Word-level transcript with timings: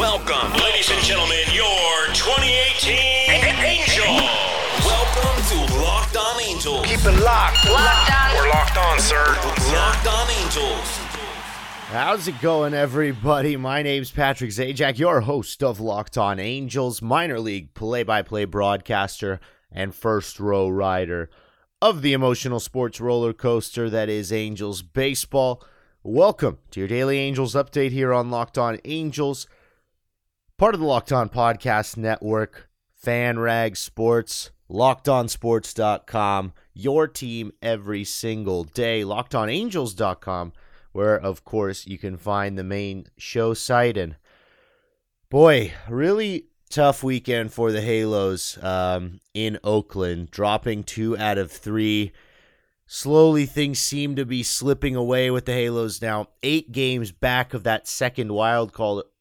Welcome, 0.00 0.58
ladies 0.62 0.90
and 0.90 1.04
gentlemen, 1.04 1.44
your 1.52 2.06
2018 2.14 3.44
Angels. 3.62 4.22
Welcome 4.82 5.44
to 5.44 5.74
Locked 5.78 6.16
On 6.16 6.40
Angels. 6.40 6.86
Keep 6.86 7.04
it 7.04 7.22
locked. 7.22 7.68
Locked 7.68 8.10
on. 8.10 8.34
We're 8.34 8.48
locked 8.48 8.78
on, 8.78 8.98
sir. 8.98 9.22
Locked 9.74 10.06
On 10.06 10.30
Angels. 10.30 10.88
How's 11.90 12.26
it 12.26 12.40
going, 12.40 12.72
everybody? 12.72 13.58
My 13.58 13.82
name's 13.82 14.10
Patrick 14.10 14.52
Zajac, 14.52 14.98
your 14.98 15.20
host 15.20 15.62
of 15.62 15.80
Locked 15.80 16.16
On 16.16 16.40
Angels, 16.40 17.02
minor 17.02 17.38
league 17.38 17.74
play 17.74 18.02
by 18.02 18.22
play 18.22 18.46
broadcaster 18.46 19.38
and 19.70 19.94
first 19.94 20.40
row 20.40 20.70
rider 20.70 21.28
of 21.82 22.00
the 22.00 22.14
emotional 22.14 22.58
sports 22.58 23.02
roller 23.02 23.34
coaster 23.34 23.90
that 23.90 24.08
is 24.08 24.32
Angels 24.32 24.80
Baseball. 24.80 25.62
Welcome 26.02 26.56
to 26.70 26.80
your 26.80 26.88
daily 26.88 27.18
Angels 27.18 27.54
update 27.54 27.90
here 27.90 28.14
on 28.14 28.30
Locked 28.30 28.56
On 28.56 28.78
Angels, 28.86 29.46
part 30.60 30.74
of 30.74 30.80
the 30.80 30.86
Locked 30.86 31.10
On 31.10 31.30
Podcast 31.30 31.96
Network, 31.96 32.68
FanRag 33.02 33.78
Sports, 33.78 34.50
LockedOnSports.com, 34.70 36.52
your 36.74 37.08
team 37.08 37.50
every 37.62 38.04
single 38.04 38.64
day, 38.64 39.00
LockedOnAngels.com 39.00 40.52
where 40.92 41.18
of 41.18 41.46
course 41.46 41.86
you 41.86 41.96
can 41.96 42.18
find 42.18 42.58
the 42.58 42.62
main 42.62 43.06
show 43.16 43.54
site. 43.54 43.96
And 43.96 44.16
boy 45.30 45.72
really 45.88 46.48
tough 46.68 47.02
weekend 47.02 47.54
for 47.54 47.72
the 47.72 47.80
halos 47.80 48.62
um, 48.62 49.20
in 49.32 49.58
oakland 49.64 50.30
dropping 50.30 50.84
two 50.84 51.16
out 51.16 51.38
of 51.38 51.50
three. 51.50 52.12
Slowly 52.86 53.46
things 53.46 53.78
seem 53.78 54.14
to 54.16 54.26
be 54.26 54.42
slipping 54.42 54.94
away 54.94 55.30
with 55.30 55.46
the 55.46 55.54
halos 55.54 56.02
now. 56.02 56.28
Eight 56.42 56.70
games 56.70 57.12
back 57.12 57.54
of 57.54 57.62
that 57.62 57.88
second 57.88 58.34
wild 58.34 58.74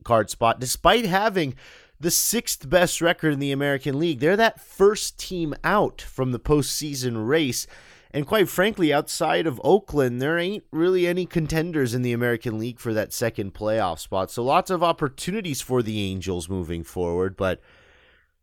card 0.09 0.29
spot 0.29 0.59
despite 0.59 1.05
having 1.05 1.55
the 1.99 2.11
sixth 2.11 2.69
best 2.69 3.01
record 3.01 3.33
in 3.33 3.39
the 3.39 3.51
american 3.51 3.99
league 3.99 4.19
they're 4.19 4.37
that 4.37 4.59
first 4.59 5.17
team 5.17 5.53
out 5.63 6.01
from 6.01 6.31
the 6.31 6.39
postseason 6.39 7.27
race 7.27 7.67
and 8.11 8.25
quite 8.25 8.49
frankly, 8.49 8.91
outside 8.91 9.45
of 9.45 9.61
Oakland, 9.63 10.21
there 10.21 10.39
ain't 10.39 10.63
really 10.71 11.05
any 11.05 11.25
contenders 11.27 11.93
in 11.93 12.01
the 12.01 12.13
American 12.13 12.57
League 12.57 12.79
for 12.79 12.91
that 12.93 13.13
second 13.13 13.53
playoff 13.53 13.99
spot. 13.99 14.31
So 14.31 14.43
lots 14.43 14.71
of 14.71 14.81
opportunities 14.81 15.61
for 15.61 15.83
the 15.83 16.01
Angels 16.01 16.49
moving 16.49 16.83
forward, 16.83 17.37
but 17.37 17.61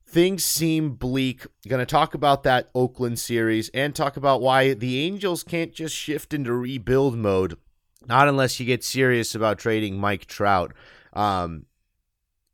things 0.07 0.45
seem 0.45 0.91
bleak. 0.91 1.47
Going 1.67 1.81
to 1.81 1.87
talk 1.87 2.15
about 2.15 2.45
that 2.45 2.71
Oakland 2.77 3.19
series 3.19 3.69
and 3.71 3.93
talk 3.93 4.17
about 4.17 4.41
why 4.41 4.73
the 4.73 5.01
Angels 5.01 5.43
can't 5.43 5.75
just 5.75 5.97
shift 5.97 6.33
into 6.33 6.53
rebuild 6.53 7.19
mode, 7.19 7.57
not 8.07 8.29
unless 8.29 8.61
you 8.61 8.67
get 8.67 8.85
serious 8.85 9.35
about 9.35 9.59
trading 9.59 9.99
Mike 9.99 10.27
Trout. 10.27 10.73
Um, 11.17 11.67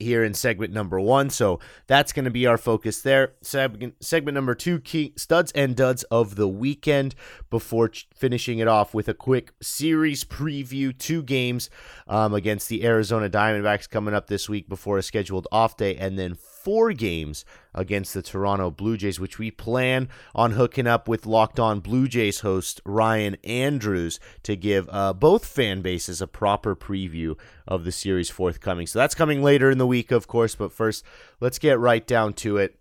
here 0.03 0.25
in 0.25 0.35
segment 0.35 0.73
number 0.73 1.01
one. 1.01 1.31
So 1.31 1.61
that's 1.87 2.13
going 2.13 2.25
to 2.25 2.31
be 2.31 2.47
our 2.47 2.59
focus 2.59 3.01
there. 3.01 3.35
Segment, 3.41 4.03
segment 4.05 4.35
number 4.35 4.55
two, 4.55 4.81
key 4.81 5.15
studs 5.17 5.53
and 5.53 5.75
duds 5.75 6.03
of 6.05 6.35
the 6.35 6.49
weekend 6.49 7.15
before 7.49 7.89
ch- 7.89 8.09
finishing 8.15 8.59
it 8.59 8.69
off 8.69 8.93
with 8.93 9.09
a 9.09 9.15
quick 9.15 9.53
series 9.63 10.25
preview. 10.25 10.97
Two 10.97 11.23
games 11.23 11.71
um, 12.07 12.35
against 12.35 12.69
the 12.69 12.85
Arizona 12.85 13.31
Diamondbacks 13.31 13.89
coming 13.89 14.15
up 14.15 14.27
this 14.27 14.49
week 14.49 14.69
before 14.69 14.99
a 14.99 15.03
scheduled 15.03 15.49
off 15.51 15.77
day, 15.77 15.97
and 15.97 16.19
then 16.19 16.35
four 16.63 16.93
games 16.93 17.45
against 17.75 18.15
the 18.15 18.23
Toronto 18.23 18.71
Blue 18.71 18.97
Jays, 18.97 19.19
which 19.19 19.39
we 19.39 19.51
plan 19.51 20.09
on 20.35 20.53
hooking 20.53 20.87
up 20.87 21.09
with 21.09 21.27
Locked 21.27 21.59
On 21.59 21.81
Blue 21.81 22.07
Jays 22.07 22.41
host 22.41 22.81
Ryan 22.85 23.37
Andrews 23.45 24.21
to 24.43 24.57
give 24.57 24.89
uh, 24.91 25.13
both 25.13 25.47
fan 25.47 25.83
bases 25.83 26.21
a 26.21 26.27
proper 26.27 26.77
preview 26.77 27.37
of 27.67 27.85
the 27.85 27.93
series 27.93 28.31
forthcoming. 28.31 28.87
So 28.87 28.99
that's 28.99 29.15
coming 29.15 29.43
later 29.43 29.71
in 29.71 29.79
the 29.79 29.87
week, 29.87 30.11
of 30.11 30.27
course, 30.29 30.55
but 30.55 30.73
first, 30.73 31.05
let's 31.41 31.59
get 31.59 31.79
right 31.79 32.07
down 32.07 32.35
to 32.35 32.59
it. 32.59 32.79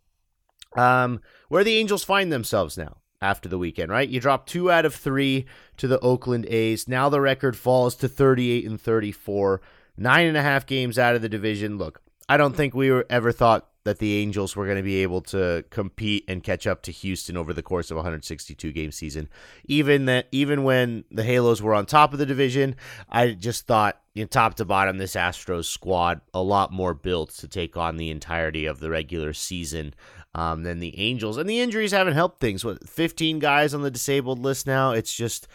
Um, 0.76 1.20
where 1.50 1.64
the 1.64 1.78
Angels 1.78 2.04
find 2.04 2.32
themselves 2.32 2.78
now 2.78 2.98
after 3.22 3.50
the 3.50 3.58
weekend, 3.58 3.92
right? 3.92 4.08
You 4.08 4.19
drop 4.19 4.48
two 4.48 4.72
out 4.72 4.86
of 4.86 4.96
three 4.96 5.46
to 5.78 5.88
the 5.88 6.00
Oakland 6.00 6.46
A's. 6.48 6.88
Now 6.88 7.09
the 7.09 7.22
record 7.22 7.58
falls 7.58 7.96
to 7.98 8.08
38 8.08 8.66
and 8.66 8.80
34, 8.80 9.62
nine 9.98 10.28
and 10.28 10.38
a 10.38 10.42
half 10.42 10.66
games 10.66 10.98
out 10.98 11.16
of 11.16 11.22
the 11.22 11.30
division. 11.30 11.78
Look, 11.78 12.02
I 12.28 12.38
don't 12.38 12.56
think 12.56 12.74
we 12.74 12.90
were 12.90 13.06
ever 13.09 13.31
thought 13.31 13.68
that 13.84 13.97
the 13.97 14.18
Angels 14.18 14.56
were 14.56 14.66
going 14.66 14.78
to 14.78 14.84
be 14.84 15.02
able 15.02 15.22
to 15.22 15.66
compete 15.69 16.24
and 16.28 16.44
catch 16.44 16.68
up 16.68 16.84
to 16.84 16.92
Houston 16.92 17.36
over 17.36 17.52
the 17.53 17.64
course 17.64 17.90
of 17.90 17.97
a 17.97 18.00
162 18.00 18.72
game 18.72 18.92
season. 18.92 19.28
Even 19.66 20.06
that, 20.06 20.28
even 20.31 20.64
when 20.64 21.03
the 21.09 21.24
Halos 21.24 21.62
were 21.62 21.74
on 21.74 21.86
top 21.86 22.14
of 22.14 22.19
the 22.19 22.25
division, 22.25 22.75
I 23.09 23.31
just 23.31 23.66
thought, 23.66 24.00
you 24.14 24.24
know, 24.24 24.28
top 24.28 24.56
to 24.56 24.66
bottom, 24.66 24.97
this 24.97 25.16
Astros 25.16 25.66
squad 25.66 26.22
a 26.34 26.42
lot 26.42 26.72
more 26.72 26.94
built 26.94 27.31
to 27.38 27.47
take 27.47 27.75
on 27.75 27.97
the 27.97 28.12
entirety 28.12 28.66
of 28.66 28.80
the 28.80 28.90
regular 28.90 29.34
season 29.34 29.94
um, 30.36 30.63
than 30.63 30.80
the 30.80 30.98
Angels. 31.00 31.38
And 31.38 31.50
the 31.50 31.59
injuries 31.59 31.92
haven't 31.92 32.13
helped 32.13 32.40
things. 32.40 32.63
What 32.63 32.88
15 32.88 33.40
guys 33.40 33.74
on 33.74 33.81
the 33.81 33.92
disabled 33.92 34.40
list 34.40 34.68
now? 34.68 34.92
It's 34.92 35.13
just, 35.13 35.48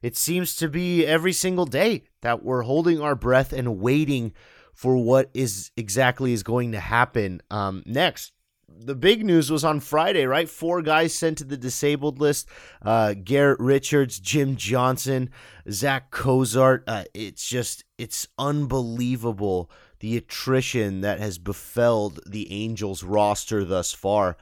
it 0.00 0.16
seems 0.16 0.56
to 0.56 0.68
be 0.68 1.04
every 1.04 1.32
single 1.32 1.66
day 1.66 2.04
that 2.22 2.42
we're 2.42 2.62
holding 2.62 3.00
our 3.00 3.14
breath 3.14 3.52
and 3.52 3.78
waiting 3.80 4.32
for 4.74 4.96
what 4.96 5.30
is 5.32 5.70
exactly 5.76 6.32
is 6.32 6.42
going 6.42 6.72
to 6.72 6.80
happen 6.80 7.40
um, 7.50 7.82
next. 7.86 8.32
The 8.68 8.96
big 8.96 9.24
news 9.24 9.52
was 9.52 9.64
on 9.64 9.78
Friday, 9.78 10.26
right? 10.26 10.48
Four 10.48 10.82
guys 10.82 11.14
sent 11.14 11.38
to 11.38 11.44
the 11.44 11.56
disabled 11.56 12.18
list: 12.18 12.48
uh, 12.82 13.14
Garrett 13.14 13.60
Richards, 13.60 14.18
Jim 14.18 14.56
Johnson, 14.56 15.30
Zach 15.70 16.10
Cozart. 16.10 16.82
Uh, 16.86 17.04
it's 17.14 17.48
just 17.48 17.84
it's 17.98 18.26
unbelievable 18.36 19.70
the 20.00 20.16
attrition 20.16 21.02
that 21.02 21.20
has 21.20 21.38
befelled 21.38 22.20
the 22.26 22.52
Angels 22.52 23.04
roster 23.04 23.64
thus 23.64 23.92
far. 23.92 24.36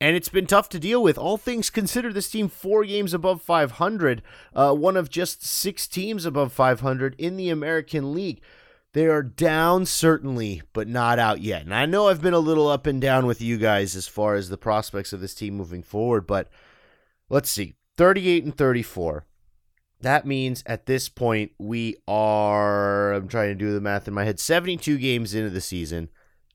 And 0.00 0.16
it's 0.16 0.30
been 0.30 0.46
tough 0.46 0.70
to 0.70 0.78
deal 0.78 1.02
with. 1.02 1.18
All 1.18 1.36
things 1.36 1.68
considered, 1.68 2.14
this 2.14 2.30
team 2.30 2.48
four 2.48 2.84
games 2.84 3.12
above 3.12 3.42
500, 3.42 4.22
uh, 4.54 4.72
one 4.72 4.96
of 4.96 5.10
just 5.10 5.44
six 5.44 5.86
teams 5.86 6.24
above 6.24 6.54
500 6.54 7.14
in 7.18 7.36
the 7.36 7.50
American 7.50 8.14
League. 8.14 8.40
They 8.92 9.06
are 9.06 9.22
down, 9.22 9.86
certainly, 9.86 10.62
but 10.72 10.88
not 10.88 11.20
out 11.20 11.40
yet. 11.40 11.62
And 11.62 11.74
I 11.74 11.86
know 11.86 12.08
I've 12.08 12.22
been 12.22 12.34
a 12.34 12.40
little 12.40 12.68
up 12.68 12.86
and 12.86 13.00
down 13.00 13.24
with 13.24 13.40
you 13.40 13.56
guys 13.56 13.94
as 13.94 14.08
far 14.08 14.34
as 14.34 14.48
the 14.48 14.58
prospects 14.58 15.12
of 15.12 15.20
this 15.20 15.34
team 15.34 15.54
moving 15.54 15.82
forward, 15.82 16.26
but 16.26 16.48
let's 17.28 17.50
see 17.50 17.74
38 17.96 18.44
and 18.44 18.56
34. 18.56 19.26
That 20.00 20.26
means 20.26 20.64
at 20.66 20.86
this 20.86 21.08
point, 21.08 21.52
we 21.58 21.96
are, 22.08 23.12
I'm 23.12 23.28
trying 23.28 23.50
to 23.50 23.54
do 23.54 23.72
the 23.72 23.80
math 23.80 24.08
in 24.08 24.14
my 24.14 24.24
head, 24.24 24.40
72 24.40 24.98
games 24.98 25.34
into 25.34 25.50
the 25.50 25.60
season, 25.60 26.08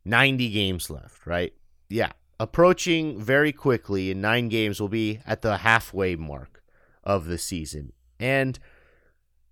90 0.04 0.50
games 0.50 0.90
left, 0.90 1.26
right? 1.26 1.54
Yeah. 1.90 2.12
Approaching 2.38 3.22
very 3.22 3.54
quickly 3.54 4.12
in 4.12 4.20
nine 4.20 4.50
games, 4.50 4.82
will 4.82 4.90
be 4.90 5.22
at 5.26 5.42
the 5.42 5.58
halfway 5.58 6.18
mark 6.18 6.64
of 7.02 7.28
the 7.28 7.38
season. 7.38 7.94
And 8.20 8.60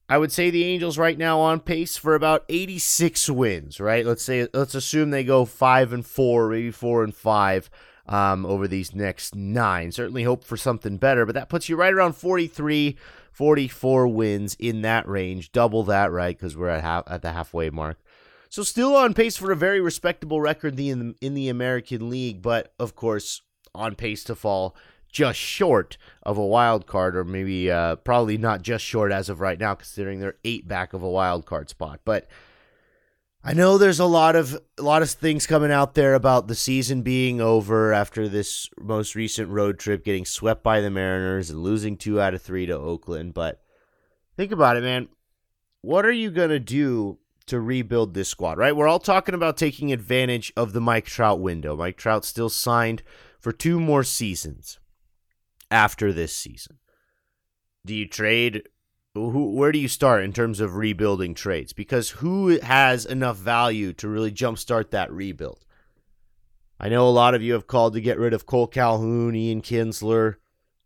I 0.09 0.17
would 0.17 0.31
say 0.31 0.49
the 0.49 0.65
Angels 0.65 0.97
right 0.97 1.17
now 1.17 1.39
on 1.39 1.59
pace 1.59 1.95
for 1.97 2.13
about 2.13 2.43
86 2.49 3.29
wins, 3.29 3.79
right? 3.79 4.05
Let's 4.05 4.23
say 4.23 4.47
let's 4.53 4.75
assume 4.75 5.09
they 5.09 5.23
go 5.23 5.45
5 5.45 5.93
and 5.93 6.05
4, 6.05 6.49
maybe 6.49 6.71
4 6.71 7.03
and 7.05 7.15
5 7.15 7.69
um, 8.07 8.45
over 8.45 8.67
these 8.67 8.93
next 8.93 9.33
9. 9.35 9.91
Certainly 9.91 10.23
hope 10.23 10.43
for 10.43 10.57
something 10.57 10.97
better, 10.97 11.25
but 11.25 11.35
that 11.35 11.49
puts 11.49 11.69
you 11.69 11.77
right 11.77 11.93
around 11.93 12.13
43, 12.13 12.97
44 13.31 14.07
wins 14.09 14.55
in 14.59 14.81
that 14.81 15.07
range, 15.07 15.51
double 15.51 15.83
that, 15.83 16.11
right? 16.11 16.37
Cuz 16.37 16.57
we're 16.57 16.67
at 16.67 16.83
half, 16.83 17.05
at 17.07 17.21
the 17.21 17.31
halfway 17.31 17.69
mark. 17.69 17.97
So 18.49 18.61
still 18.61 18.95
on 18.95 19.13
pace 19.13 19.37
for 19.37 19.51
a 19.51 19.55
very 19.55 19.81
respectable 19.81 20.41
record 20.41 20.79
in 20.79 20.99
the, 20.99 21.15
in 21.25 21.33
the 21.33 21.49
American 21.49 22.09
League, 22.09 22.41
but 22.41 22.73
of 22.77 22.95
course 22.95 23.41
on 23.73 23.95
pace 23.95 24.23
to 24.25 24.35
fall 24.35 24.75
just 25.13 25.39
short 25.39 25.97
of 26.23 26.37
a 26.37 26.45
wild 26.45 26.87
card, 26.87 27.15
or 27.15 27.23
maybe 27.23 27.71
uh, 27.71 27.95
probably 27.97 28.37
not 28.37 28.63
just 28.63 28.83
short 28.83 29.11
as 29.13 29.29
of 29.29 29.39
right 29.39 29.59
now, 29.59 29.75
considering 29.75 30.19
they're 30.19 30.35
eight 30.43 30.67
back 30.67 30.91
of 30.93 31.03
a 31.03 31.09
wild 31.09 31.45
card 31.45 31.69
spot. 31.69 32.01
But 32.03 32.27
I 33.43 33.53
know 33.53 33.77
there's 33.77 33.99
a 33.99 34.05
lot 34.05 34.35
of 34.35 34.59
a 34.77 34.81
lot 34.81 35.03
of 35.03 35.09
things 35.11 35.45
coming 35.45 35.71
out 35.71 35.93
there 35.93 36.15
about 36.15 36.47
the 36.47 36.55
season 36.55 37.03
being 37.03 37.39
over 37.39 37.93
after 37.93 38.27
this 38.27 38.69
most 38.79 39.15
recent 39.15 39.49
road 39.49 39.79
trip, 39.79 40.03
getting 40.03 40.25
swept 40.25 40.63
by 40.63 40.81
the 40.81 40.89
Mariners 40.89 41.49
and 41.49 41.61
losing 41.61 41.95
two 41.95 42.19
out 42.19 42.33
of 42.33 42.41
three 42.41 42.65
to 42.65 42.75
Oakland. 42.75 43.33
But 43.33 43.61
think 44.35 44.51
about 44.51 44.77
it, 44.77 44.83
man. 44.83 45.09
What 45.81 46.05
are 46.05 46.11
you 46.11 46.31
gonna 46.31 46.59
do 46.59 47.19
to 47.45 47.59
rebuild 47.59 48.15
this 48.15 48.29
squad? 48.29 48.57
Right, 48.57 48.75
we're 48.75 48.87
all 48.87 48.99
talking 48.99 49.35
about 49.35 49.57
taking 49.57 49.93
advantage 49.93 50.51
of 50.57 50.73
the 50.73 50.81
Mike 50.81 51.05
Trout 51.05 51.39
window. 51.39 51.75
Mike 51.75 51.97
Trout 51.97 52.25
still 52.25 52.49
signed 52.49 53.03
for 53.39 53.51
two 53.51 53.79
more 53.79 54.03
seasons 54.03 54.79
after 55.73 56.13
this 56.13 56.35
season? 56.35 56.77
Do 57.85 57.93
you 57.93 58.07
trade? 58.07 58.69
Who, 59.15 59.51
where 59.51 59.71
do 59.71 59.79
you 59.79 59.87
start 59.87 60.23
in 60.23 60.31
terms 60.31 60.59
of 60.59 60.75
rebuilding 60.75 61.33
trades? 61.33 61.73
Because 61.73 62.11
who 62.11 62.59
has 62.61 63.05
enough 63.05 63.37
value 63.37 63.93
to 63.93 64.07
really 64.07 64.31
jumpstart 64.31 64.91
that 64.91 65.11
rebuild? 65.11 65.65
I 66.79 66.89
know 66.89 67.07
a 67.07 67.09
lot 67.09 67.35
of 67.35 67.41
you 67.41 67.53
have 67.53 67.67
called 67.67 67.93
to 67.93 68.01
get 68.01 68.17
rid 68.17 68.33
of 68.33 68.45
Cole 68.45 68.67
Calhoun, 68.67 69.35
Ian 69.35 69.61
Kinsler, 69.61 70.35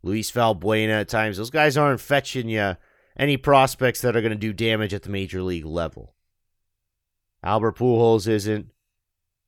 Luis 0.04 0.32
Valbuena 0.32 1.02
at 1.02 1.10
times. 1.10 1.38
Those 1.38 1.50
guys 1.50 1.78
aren't 1.78 2.02
fetching 2.02 2.50
you 2.50 2.76
any 3.18 3.38
prospects 3.38 4.02
that 4.02 4.16
are 4.16 4.22
going 4.22 4.32
to 4.32 4.38
do 4.38 4.54
damage 4.54 4.94
at 4.94 5.04
the 5.04 5.10
major 5.10 5.42
league 5.42 5.66
level. 5.66 6.14
Albert 7.44 7.78
Pujols 7.78 8.28
isn't. 8.28 8.72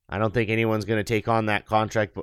I 0.07 0.17
don't 0.17 0.33
think 0.33 0.49
anyone's 0.49 0.85
going 0.85 0.99
to 0.99 1.03
take 1.03 1.27
on 1.27 1.47
that 1.47 1.65
contract 1.65 2.17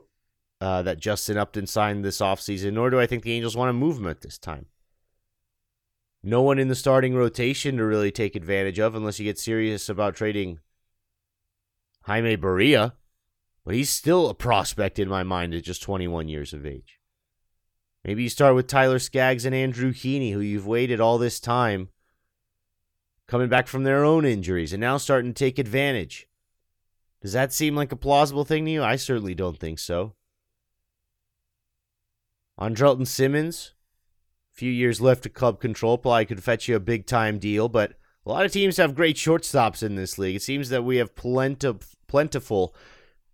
uh, 0.61 0.83
that 0.83 1.01
Justin 1.01 1.37
Upton 1.37 1.67
signed 1.67 2.05
this 2.05 2.19
offseason, 2.19 2.73
nor 2.73 2.91
do 2.91 2.99
I 2.99 3.07
think 3.07 3.23
the 3.23 3.33
Angels 3.33 3.57
want 3.57 3.69
to 3.69 3.75
move 3.75 3.99
him 3.99 4.07
at 4.07 4.23
this 4.23 4.39
time. 4.39 4.67
No 6.23 6.43
one 6.43 6.59
in 6.59 6.69
the 6.69 6.75
starting 6.75 7.15
rotation 7.15 7.77
to 7.77 7.85
really 7.85 8.11
take 8.11 8.35
advantage 8.35 8.81
of 8.81 8.95
unless 8.95 9.21
you 9.21 9.25
get 9.25 9.39
serious 9.39 9.89
about 9.89 10.17
trading 10.17 10.59
Jaime 12.03 12.37
Barria, 12.37 12.95
but 13.65 13.75
he's 13.75 13.91
still 13.91 14.29
a 14.29 14.35
prospect 14.35 14.99
in 14.99 15.09
my 15.09 15.23
mind 15.23 15.55
at 15.55 15.63
just 15.63 15.83
21 15.83 16.29
years 16.29 16.53
of 16.53 16.67
age. 16.67 16.99
Maybe 18.05 18.25
you 18.25 18.29
start 18.29 18.55
with 18.55 18.67
Tyler 18.67 18.99
Skaggs 18.99 19.45
and 19.45 19.55
Andrew 19.55 19.93
Heaney, 19.93 20.33
who 20.33 20.41
you've 20.41 20.67
waited 20.67 21.01
all 21.01 21.19
this 21.19 21.39
time, 21.39 21.91
coming 23.29 23.49
back 23.49 23.69
from 23.69 23.85
their 23.85 24.05
own 24.05 24.25
injuries 24.25 24.73
and 24.73 24.81
now 24.81 24.97
starting 24.97 25.33
to 25.33 25.39
take 25.39 25.61
advantage. 25.61 26.27
Does 27.23 27.35
that 27.35 27.53
seem 27.53 27.77
like 27.77 27.93
a 27.93 27.97
plausible 27.97 28.45
thing 28.45 28.65
to 28.65 28.71
you? 28.73 28.83
I 28.83 28.97
certainly 28.97 29.37
don't 29.37 29.59
think 29.59 29.79
so. 29.79 30.16
Andrelton 32.59 33.07
Simmons, 33.07 33.75
a 34.55 34.59
few 34.59 34.73
years 34.73 35.01
left 35.01 35.23
to 35.25 35.29
club 35.29 35.61
control, 35.61 35.99
probably 35.99 36.27
could 36.27 36.43
fetch 36.43 36.69
you 36.69 36.77
a 36.77 36.81
big 36.81 37.07
time 37.07 37.39
deal, 37.39 37.69
but 37.69 37.93
a 38.25 38.31
lot 38.31 38.45
of 38.45 38.53
teams 38.53 38.79
have 38.79 38.95
great 38.95 39.17
shortstops 39.17 39.83
in 39.83 39.95
this 39.95 40.19
league. 40.19 40.37
It 40.37 40.43
seems 40.43 40.69
that 40.71 40.85
we 40.85 40.97
have 40.97 41.15
plentif- 41.15 41.95
plentiful 42.09 42.75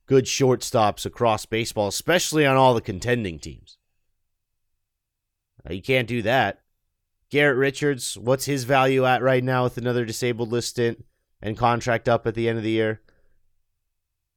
good 0.06 0.24
shortstops 0.24 1.06
across 1.06 1.46
baseball, 1.46 1.88
especially 1.88 2.44
on 2.44 2.56
all 2.56 2.74
the 2.74 2.80
contending 2.80 3.38
teams. 3.38 3.78
You 5.70 5.80
can't 5.80 6.08
do 6.08 6.22
that. 6.22 6.60
Garrett 7.30 7.56
Richards, 7.56 8.19
what's 8.19 8.44
his 8.44 8.64
value 8.64 9.06
at 9.06 9.22
right 9.22 9.42
now 9.42 9.64
with 9.64 9.78
another 9.78 10.04
disabled 10.04 10.50
list 10.50 10.70
stint 10.70 11.04
and 11.40 11.56
contract 11.56 12.08
up 12.08 12.26
at 12.26 12.34
the 12.34 12.48
end 12.48 12.58
of 12.58 12.64
the 12.64 12.70
year? 12.70 13.00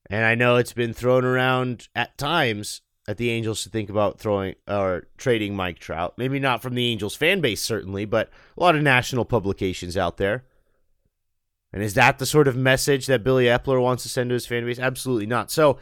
And 0.10 0.24
I 0.24 0.36
know 0.36 0.56
it's 0.56 0.72
been 0.72 0.94
thrown 0.94 1.26
around 1.26 1.90
at 1.96 2.18
times 2.18 2.82
at 3.08 3.18
the 3.18 3.30
Angels 3.30 3.64
to 3.64 3.70
think 3.70 3.90
about 3.90 4.20
throwing 4.20 4.56
or 4.68 5.08
trading 5.18 5.56
Mike 5.56 5.80
Trout. 5.80 6.16
Maybe 6.18 6.40
not 6.40 6.62
from 6.62 6.74
the 6.74 6.88
Angels 6.88 7.16
fan 7.16 7.42
base, 7.42 7.62
certainly, 7.62 8.06
but 8.06 8.30
a 8.58 8.64
lot 8.64 8.76
of 8.76 8.82
national 8.82 9.26
publications 9.26 9.96
out 9.96 10.18
there. 10.18 10.46
And 11.72 11.84
is 11.84 11.94
that 11.96 12.20
the 12.20 12.26
sort 12.26 12.48
of 12.48 12.56
message 12.56 13.06
that 13.08 13.24
Billy 13.24 13.46
Eppler 13.46 13.82
wants 13.82 14.04
to 14.04 14.10
send 14.10 14.30
to 14.30 14.34
his 14.34 14.48
fan 14.48 14.66
base? 14.66 14.80
Absolutely 14.80 15.26
not. 15.26 15.52
So, 15.52 15.78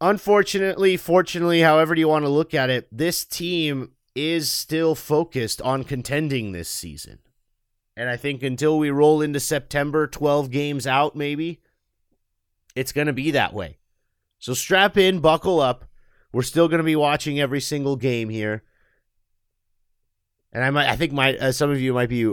unfortunately, 0.00 0.96
fortunately, 0.96 1.60
however 1.60 1.94
you 1.94 2.08
want 2.08 2.24
to 2.24 2.30
look 2.30 2.54
at 2.54 2.70
it, 2.70 2.88
this 2.90 3.24
team 3.24 3.92
is 4.14 4.50
still 4.50 4.94
focused 4.94 5.60
on 5.62 5.84
contending 5.84 6.52
this 6.52 6.68
season. 6.68 7.18
And 7.96 8.08
I 8.08 8.16
think 8.16 8.42
until 8.42 8.78
we 8.78 8.90
roll 8.90 9.22
into 9.22 9.38
September, 9.38 10.06
12 10.06 10.50
games 10.50 10.86
out, 10.86 11.14
maybe, 11.14 11.60
it's 12.74 12.92
going 12.92 13.06
to 13.06 13.12
be 13.12 13.30
that 13.32 13.52
way. 13.52 13.78
So 14.44 14.52
strap 14.52 14.98
in, 14.98 15.20
buckle 15.20 15.58
up. 15.58 15.86
We're 16.30 16.42
still 16.42 16.68
going 16.68 16.80
to 16.80 16.84
be 16.84 16.96
watching 16.96 17.40
every 17.40 17.62
single 17.62 17.96
game 17.96 18.28
here. 18.28 18.62
And 20.52 20.62
I 20.62 20.68
might, 20.68 20.86
I 20.86 20.96
think 20.96 21.14
my 21.14 21.34
uh, 21.38 21.50
some 21.50 21.70
of 21.70 21.80
you 21.80 21.94
might 21.94 22.10
be 22.10 22.30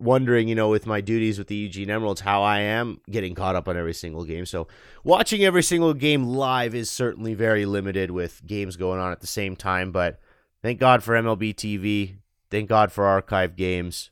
wondering, 0.00 0.48
you 0.48 0.56
know, 0.56 0.68
with 0.68 0.84
my 0.84 1.00
duties 1.00 1.38
with 1.38 1.46
the 1.46 1.54
Eugene 1.54 1.90
Emeralds, 1.90 2.22
how 2.22 2.42
I 2.42 2.62
am 2.62 3.00
getting 3.08 3.36
caught 3.36 3.54
up 3.54 3.68
on 3.68 3.76
every 3.76 3.94
single 3.94 4.24
game. 4.24 4.46
So 4.46 4.66
watching 5.04 5.44
every 5.44 5.62
single 5.62 5.94
game 5.94 6.24
live 6.24 6.74
is 6.74 6.90
certainly 6.90 7.34
very 7.34 7.66
limited 7.66 8.10
with 8.10 8.44
games 8.44 8.76
going 8.76 8.98
on 8.98 9.12
at 9.12 9.20
the 9.20 9.28
same 9.28 9.54
time. 9.54 9.92
But 9.92 10.18
thank 10.60 10.80
God 10.80 11.04
for 11.04 11.14
MLB 11.14 11.54
TV. 11.54 12.16
Thank 12.50 12.68
God 12.68 12.90
for 12.90 13.04
archive 13.04 13.54
games. 13.54 14.10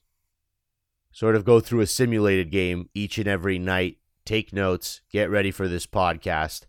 Sort 1.11 1.35
of 1.35 1.45
go 1.45 1.59
through 1.59 1.81
a 1.81 1.89
simulated 1.89 2.53
game 2.53 2.89
each 2.95 3.19
and 3.19 3.27
every 3.27 3.59
night. 3.59 3.97
Take 4.25 4.53
notes. 4.53 5.01
Get 5.11 5.29
ready 5.29 5.51
for 5.51 5.67
this 5.67 5.89
podcast. 5.89 6.67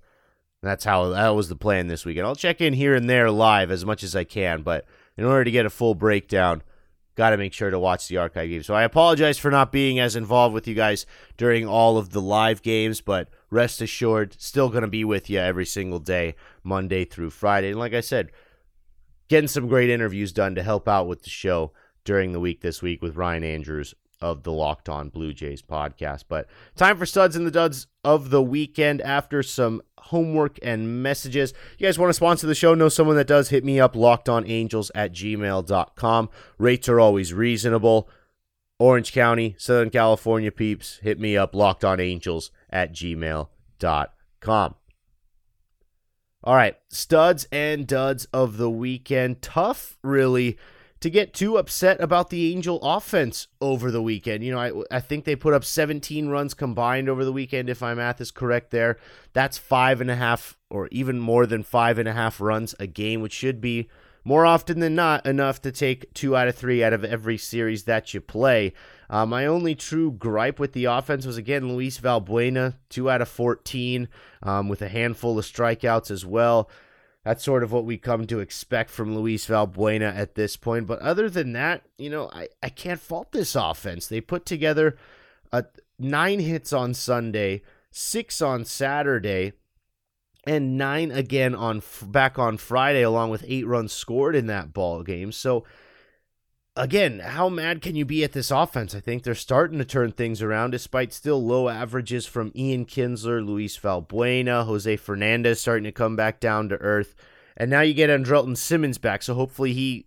That's 0.63 0.85
how 0.85 1.09
that 1.09 1.29
was 1.29 1.49
the 1.49 1.55
plan 1.55 1.87
this 1.87 2.05
weekend. 2.05 2.25
I'll 2.25 2.35
check 2.35 2.61
in 2.61 2.73
here 2.73 2.95
and 2.95 3.09
there 3.09 3.29
live 3.29 3.69
as 3.69 3.85
much 3.85 4.03
as 4.03 4.15
I 4.15 4.23
can, 4.23 4.63
but 4.63 4.85
in 5.15 5.23
order 5.23 5.43
to 5.43 5.51
get 5.51 5.65
a 5.65 5.69
full 5.69 5.93
breakdown, 5.93 6.63
got 7.15 7.31
to 7.31 7.37
make 7.37 7.53
sure 7.53 7.69
to 7.69 7.79
watch 7.79 8.07
the 8.07 8.17
archive 8.17 8.49
games. 8.49 8.65
So 8.65 8.73
I 8.73 8.83
apologize 8.83 9.37
for 9.37 9.51
not 9.51 9.71
being 9.71 9.99
as 9.99 10.15
involved 10.15 10.53
with 10.53 10.67
you 10.67 10.75
guys 10.75 11.05
during 11.35 11.67
all 11.67 11.97
of 11.97 12.09
the 12.09 12.21
live 12.21 12.61
games, 12.61 13.01
but 13.01 13.29
rest 13.49 13.81
assured, 13.81 14.35
still 14.39 14.69
going 14.69 14.81
to 14.81 14.87
be 14.87 15.03
with 15.03 15.29
you 15.29 15.39
every 15.39 15.65
single 15.65 15.99
day, 15.99 16.35
Monday 16.63 17.05
through 17.05 17.31
Friday. 17.31 17.69
And 17.69 17.79
like 17.79 17.93
I 17.93 18.01
said, 18.01 18.31
getting 19.27 19.47
some 19.47 19.67
great 19.67 19.89
interviews 19.89 20.31
done 20.31 20.55
to 20.55 20.63
help 20.63 20.87
out 20.87 21.07
with 21.07 21.23
the 21.23 21.29
show 21.29 21.71
during 22.03 22.31
the 22.31 22.39
week 22.39 22.61
this 22.61 22.81
week 22.81 23.01
with 23.01 23.15
Ryan 23.15 23.43
Andrews 23.43 23.93
of 24.21 24.43
the 24.43 24.51
Locked 24.51 24.89
On 24.89 25.09
Blue 25.09 25.33
Jays 25.33 25.61
podcast. 25.61 26.25
But 26.27 26.47
time 26.75 26.97
for 26.97 27.05
studs 27.05 27.35
and 27.35 27.45
the 27.45 27.51
duds 27.51 27.87
of 28.03 28.29
the 28.29 28.41
weekend 28.41 29.01
after 29.01 29.43
some 29.43 29.81
homework 29.99 30.57
and 30.61 31.03
messages. 31.03 31.53
You 31.77 31.87
guys 31.87 31.99
want 31.99 32.09
to 32.09 32.13
sponsor 32.13 32.47
the 32.47 32.55
show? 32.55 32.73
Know 32.73 32.89
someone 32.89 33.15
that 33.17 33.27
does? 33.27 33.49
Hit 33.49 33.63
me 33.63 33.79
up, 33.79 33.93
lockedonangels 33.93 34.91
at 34.95 35.13
gmail.com. 35.13 36.29
Rates 36.57 36.89
are 36.89 36.99
always 36.99 37.33
reasonable. 37.33 38.09
Orange 38.79 39.11
County, 39.11 39.55
Southern 39.57 39.89
California 39.89 40.51
peeps, 40.51 40.99
hit 41.01 41.19
me 41.19 41.35
up, 41.35 41.53
lockedonangels 41.53 42.51
at 42.69 42.93
gmail.com. 42.93 44.75
All 46.43 46.55
right, 46.55 46.77
studs 46.89 47.47
and 47.51 47.87
duds 47.87 48.25
of 48.25 48.57
the 48.57 48.69
weekend. 48.69 49.41
Tough, 49.41 49.97
really 50.03 50.57
to 50.99 51.09
get 51.09 51.33
too 51.33 51.57
upset 51.57 52.01
about 52.01 52.29
the 52.29 52.51
Angel 52.53 52.79
offense 52.81 53.47
over 53.61 53.91
the 53.91 54.01
weekend. 54.01 54.43
You 54.43 54.53
know, 54.53 54.59
I, 54.59 54.97
I 54.97 54.99
think 54.99 55.25
they 55.25 55.35
put 55.35 55.53
up 55.53 55.63
17 55.63 56.29
runs 56.29 56.53
combined 56.53 57.09
over 57.09 57.23
the 57.23 57.33
weekend, 57.33 57.69
if 57.69 57.81
my 57.81 57.93
math 57.93 58.19
is 58.19 58.31
correct 58.31 58.71
there. 58.71 58.97
That's 59.33 59.57
five 59.57 60.01
and 60.01 60.09
a 60.09 60.15
half, 60.15 60.57
or 60.69 60.87
even 60.91 61.19
more 61.19 61.45
than 61.45 61.63
five 61.63 61.97
and 61.99 62.07
a 62.07 62.13
half 62.13 62.41
runs 62.41 62.73
a 62.79 62.87
game, 62.87 63.21
which 63.21 63.33
should 63.33 63.61
be 63.61 63.89
more 64.27 64.45
often 64.45 64.81
than 64.81 64.93
not 64.93 65.25
enough 65.25 65.61
to 65.61 65.71
take 65.71 66.13
two 66.13 66.35
out 66.35 66.49
of 66.49 66.55
three 66.55 66.83
out 66.83 66.91
of 66.91 67.05
every 67.05 67.37
series 67.37 67.83
that 67.85 68.13
you 68.13 68.19
play. 68.19 68.73
Uh, 69.09 69.25
my 69.25 69.45
only 69.45 69.73
true 69.73 70.11
gripe 70.11 70.59
with 70.59 70.73
the 70.73 70.83
offense 70.83 71.25
was 71.25 71.37
again 71.37 71.69
Luis 71.69 71.97
Valbuena, 71.97 72.73
two 72.89 73.09
out 73.09 73.21
of 73.21 73.29
14, 73.29 74.09
um, 74.43 74.67
with 74.67 74.81
a 74.81 74.89
handful 74.89 75.39
of 75.39 75.45
strikeouts 75.45 76.11
as 76.11 76.25
well. 76.25 76.69
That's 77.27 77.43
sort 77.43 77.61
of 77.61 77.73
what 77.73 77.83
we 77.83 77.97
come 77.97 78.25
to 78.27 78.39
expect 78.39 78.89
from 78.89 79.13
Luis 79.13 79.47
Valbuena 79.47 80.15
at 80.15 80.35
this 80.35 80.55
point. 80.55 80.87
But 80.87 80.99
other 80.99 81.29
than 81.29 81.51
that, 81.51 81.83
you 81.97 82.09
know, 82.09 82.29
I, 82.31 82.47
I 82.63 82.69
can't 82.69 83.01
fault 83.01 83.33
this 83.33 83.53
offense. 83.53 84.07
They 84.07 84.21
put 84.21 84.45
together 84.45 84.95
a, 85.51 85.65
nine 85.99 86.39
hits 86.39 86.71
on 86.71 86.93
Sunday, 86.93 87.63
six 87.91 88.41
on 88.41 88.63
Saturday, 88.63 89.51
and 90.45 90.77
nine 90.77 91.11
again 91.11 91.53
on 91.53 91.83
back 92.01 92.39
on 92.39 92.55
Friday, 92.55 93.01
along 93.01 93.31
with 93.31 93.43
eight 93.45 93.67
runs 93.67 93.91
scored 93.91 94.33
in 94.33 94.47
that 94.47 94.71
ball 94.71 95.03
game. 95.03 95.33
So 95.33 95.65
again, 96.77 97.19
how 97.19 97.49
mad 97.49 97.81
can 97.81 97.95
you 97.95 98.05
be 98.05 98.23
at 98.23 98.31
this 98.31 98.51
offense? 98.51 98.95
I 98.95 98.99
think 98.99 99.23
they're 99.23 99.35
starting 99.35 99.79
to 99.79 99.85
turn 99.85 100.11
things 100.11 100.41
around 100.41 100.71
despite 100.71 101.11
still 101.11 101.43
low 101.43 101.67
averages 101.67 102.25
from 102.25 102.51
Ian 102.55 102.85
Kinsler, 102.85 103.45
Luis 103.45 103.77
Valbuena, 103.77 104.65
Jose 104.65 104.95
Fernandez 104.97 105.59
starting 105.59 105.83
to 105.85 105.91
come 105.91 106.15
back 106.15 106.39
down 106.39 106.69
to 106.69 106.75
earth. 106.75 107.15
And 107.57 107.69
now 107.69 107.81
you 107.81 107.93
get 107.93 108.09
Andrelton 108.09 108.55
Simmons 108.55 108.97
back, 108.97 109.23
so 109.23 109.33
hopefully 109.33 109.73
he 109.73 110.05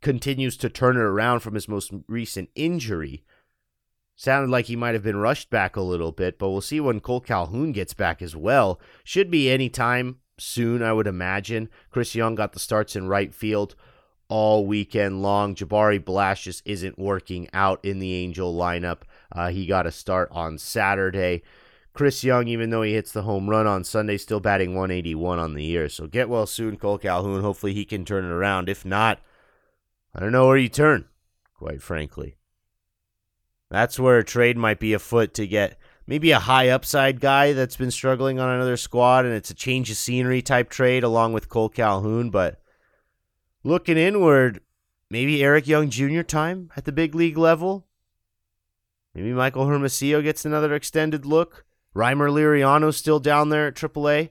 continues 0.00 0.56
to 0.58 0.70
turn 0.70 0.96
it 0.96 1.00
around 1.00 1.40
from 1.40 1.54
his 1.54 1.68
most 1.68 1.92
recent 2.06 2.48
injury. 2.54 3.24
Sounded 4.14 4.50
like 4.50 4.66
he 4.66 4.76
might 4.76 4.94
have 4.94 5.02
been 5.02 5.16
rushed 5.16 5.50
back 5.50 5.74
a 5.74 5.80
little 5.80 6.12
bit, 6.12 6.38
but 6.38 6.50
we'll 6.50 6.60
see 6.60 6.80
when 6.80 7.00
Cole 7.00 7.20
Calhoun 7.20 7.72
gets 7.72 7.94
back 7.94 8.22
as 8.22 8.36
well. 8.36 8.80
Should 9.02 9.30
be 9.30 9.50
any 9.50 9.68
time 9.68 10.18
soon, 10.38 10.82
I 10.82 10.92
would 10.92 11.06
imagine. 11.06 11.68
Chris 11.90 12.14
Young 12.14 12.36
got 12.36 12.52
the 12.52 12.60
starts 12.60 12.94
in 12.94 13.08
right 13.08 13.34
field 13.34 13.74
all 14.32 14.64
weekend 14.64 15.20
long. 15.20 15.54
Jabari 15.54 16.02
Blash 16.02 16.44
just 16.44 16.62
isn't 16.64 16.98
working 16.98 17.50
out 17.52 17.84
in 17.84 17.98
the 17.98 18.14
Angel 18.14 18.54
lineup. 18.54 19.02
Uh, 19.30 19.50
he 19.50 19.66
got 19.66 19.86
a 19.86 19.92
start 19.92 20.30
on 20.32 20.56
Saturday. 20.56 21.42
Chris 21.92 22.24
Young, 22.24 22.48
even 22.48 22.70
though 22.70 22.80
he 22.80 22.94
hits 22.94 23.12
the 23.12 23.24
home 23.24 23.50
run 23.50 23.66
on 23.66 23.84
Sunday, 23.84 24.16
still 24.16 24.40
batting 24.40 24.70
181 24.70 25.38
on 25.38 25.52
the 25.52 25.62
year. 25.62 25.90
So 25.90 26.06
get 26.06 26.30
well 26.30 26.46
soon, 26.46 26.78
Cole 26.78 26.96
Calhoun. 26.96 27.42
Hopefully 27.42 27.74
he 27.74 27.84
can 27.84 28.06
turn 28.06 28.24
it 28.24 28.30
around. 28.30 28.70
If 28.70 28.86
not, 28.86 29.20
I 30.14 30.20
don't 30.20 30.32
know 30.32 30.46
where 30.46 30.56
you 30.56 30.70
turn, 30.70 31.04
quite 31.54 31.82
frankly. 31.82 32.36
That's 33.70 34.00
where 34.00 34.16
a 34.16 34.24
trade 34.24 34.56
might 34.56 34.80
be 34.80 34.94
afoot 34.94 35.34
to 35.34 35.46
get 35.46 35.78
maybe 36.06 36.30
a 36.30 36.38
high 36.38 36.70
upside 36.70 37.20
guy 37.20 37.52
that's 37.52 37.76
been 37.76 37.90
struggling 37.90 38.40
on 38.40 38.48
another 38.48 38.78
squad, 38.78 39.26
and 39.26 39.34
it's 39.34 39.50
a 39.50 39.54
change 39.54 39.90
of 39.90 39.98
scenery 39.98 40.40
type 40.40 40.70
trade 40.70 41.04
along 41.04 41.34
with 41.34 41.50
Cole 41.50 41.68
Calhoun. 41.68 42.30
But 42.30 42.61
looking 43.64 43.96
inward, 43.96 44.60
maybe 45.10 45.42
Eric 45.42 45.66
Young 45.66 45.90
Jr. 45.90 46.22
time 46.22 46.70
at 46.76 46.84
the 46.84 46.92
big 46.92 47.14
league 47.14 47.38
level. 47.38 47.86
Maybe 49.14 49.32
Michael 49.32 49.66
Hermosillo 49.66 50.22
gets 50.22 50.44
another 50.44 50.74
extended 50.74 51.26
look. 51.26 51.64
Rymer 51.94 52.28
Liriano 52.28 52.94
still 52.94 53.20
down 53.20 53.50
there 53.50 53.66
at 53.66 53.74
AAA. 53.74 54.30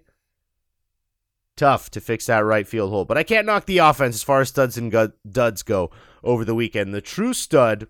Tough 1.56 1.92
to 1.92 2.02
fix 2.02 2.26
that 2.26 2.40
right 2.40 2.68
field 2.68 2.90
hole. 2.90 3.06
But 3.06 3.18
I 3.18 3.24
can't 3.24 3.46
knock 3.46 3.66
the 3.66 3.78
offense 3.78 4.16
as 4.16 4.24
far 4.24 4.42
as 4.42 4.50
studs 4.50 4.78
and 4.78 4.92
duds 5.30 5.62
go 5.62 5.92
over 6.24 6.44
the 6.44 6.56
weekend. 6.56 6.94
The 6.94 7.02
true 7.02 7.34
stud 7.34 7.88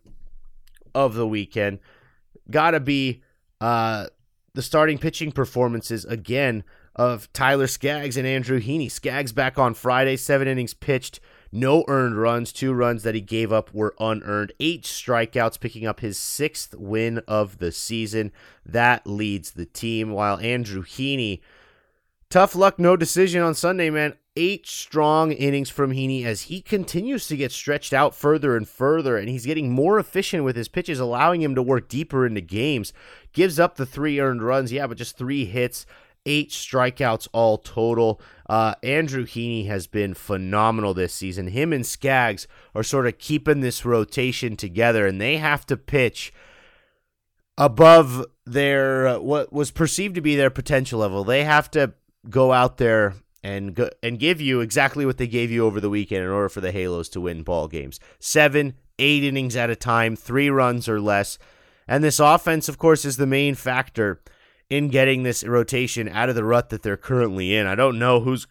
of 0.93 1.13
the 1.13 1.27
weekend 1.27 1.79
got 2.49 2.71
to 2.71 2.81
be 2.81 3.23
uh, 3.61 4.07
the 4.53 4.61
starting 4.61 4.97
pitching 4.97 5.31
performances 5.31 6.03
again 6.03 6.65
of 6.95 7.31
Tyler 7.31 7.67
Skaggs 7.67 8.17
and 8.17 8.27
Andrew 8.27 8.59
Heaney. 8.59 8.91
Skaggs 8.91 9.31
back 9.31 9.57
on 9.57 9.73
Friday, 9.73 10.17
seven 10.17 10.47
innings 10.47 10.73
pitched, 10.73 11.21
no 11.51 11.83
earned 11.87 12.17
runs. 12.17 12.51
Two 12.51 12.73
runs 12.73 13.03
that 13.03 13.15
he 13.15 13.21
gave 13.21 13.51
up 13.51 13.73
were 13.73 13.95
unearned. 13.99 14.53
Eight 14.59 14.83
strikeouts, 14.83 15.59
picking 15.59 15.85
up 15.85 15.99
his 15.99 16.17
sixth 16.17 16.75
win 16.75 17.19
of 17.27 17.57
the 17.57 17.71
season. 17.71 18.31
That 18.65 19.05
leads 19.05 19.51
the 19.51 19.65
team. 19.65 20.11
While 20.11 20.39
Andrew 20.39 20.83
Heaney, 20.83 21.41
tough 22.29 22.55
luck, 22.55 22.79
no 22.79 22.95
decision 22.95 23.41
on 23.41 23.53
Sunday, 23.53 23.89
man. 23.89 24.15
Eight 24.37 24.65
strong 24.65 25.33
innings 25.33 25.69
from 25.69 25.91
Heaney 25.91 26.23
as 26.23 26.43
he 26.43 26.61
continues 26.61 27.27
to 27.27 27.35
get 27.35 27.51
stretched 27.51 27.91
out 27.91 28.15
further 28.15 28.55
and 28.55 28.67
further, 28.67 29.17
and 29.17 29.27
he's 29.27 29.45
getting 29.45 29.71
more 29.71 29.99
efficient 29.99 30.45
with 30.45 30.55
his 30.55 30.69
pitches, 30.69 31.01
allowing 31.01 31.41
him 31.41 31.53
to 31.55 31.61
work 31.61 31.89
deeper 31.89 32.25
into 32.25 32.39
games. 32.39 32.93
Gives 33.33 33.59
up 33.59 33.75
the 33.75 33.85
three 33.85 34.21
earned 34.21 34.41
runs, 34.41 34.71
yeah, 34.71 34.87
but 34.87 34.97
just 34.97 35.17
three 35.17 35.43
hits 35.43 35.85
eight 36.25 36.49
strikeouts 36.49 37.27
all 37.33 37.57
total. 37.57 38.21
Uh, 38.49 38.75
Andrew 38.83 39.25
Heaney 39.25 39.67
has 39.67 39.87
been 39.87 40.13
phenomenal 40.13 40.93
this 40.93 41.13
season. 41.13 41.47
Him 41.47 41.73
and 41.73 41.85
Skaggs 41.85 42.47
are 42.75 42.83
sort 42.83 43.07
of 43.07 43.17
keeping 43.17 43.61
this 43.61 43.85
rotation 43.85 44.55
together, 44.55 45.07
and 45.07 45.19
they 45.19 45.37
have 45.37 45.65
to 45.67 45.77
pitch 45.77 46.33
above 47.57 48.25
their 48.45 49.07
uh, 49.07 49.19
what 49.19 49.51
was 49.53 49.71
perceived 49.71 50.15
to 50.15 50.21
be 50.21 50.35
their 50.35 50.49
potential 50.49 50.99
level. 50.99 51.23
They 51.23 51.43
have 51.43 51.69
to 51.71 51.93
go 52.29 52.51
out 52.51 52.77
there 52.77 53.15
and 53.43 53.73
go, 53.73 53.89
and 54.03 54.19
give 54.19 54.39
you 54.39 54.59
exactly 54.59 55.05
what 55.05 55.17
they 55.17 55.27
gave 55.27 55.51
you 55.51 55.65
over 55.65 55.79
the 55.79 55.89
weekend 55.89 56.23
in 56.23 56.29
order 56.29 56.49
for 56.49 56.61
the 56.61 56.71
Halos 56.71 57.09
to 57.09 57.21
win 57.21 57.43
ball 57.43 57.67
games. 57.67 57.99
Seven, 58.19 58.75
eight 58.99 59.23
innings 59.23 59.55
at 59.55 59.69
a 59.69 59.75
time, 59.75 60.15
three 60.15 60.49
runs 60.49 60.87
or 60.87 61.01
less. 61.01 61.39
And 61.87 62.03
this 62.03 62.19
offense, 62.19 62.69
of 62.69 62.77
course, 62.77 63.05
is 63.05 63.17
the 63.17 63.27
main 63.27 63.55
factor 63.55 64.21
in 64.71 64.87
getting 64.87 65.23
this 65.23 65.43
rotation 65.43 66.07
out 66.07 66.29
of 66.29 66.35
the 66.35 66.45
rut 66.45 66.69
that 66.69 66.81
they're 66.81 66.95
currently 66.95 67.53
in. 67.53 67.67
I 67.67 67.75
don't 67.75 67.99
know 67.99 68.21
who's 68.21 68.47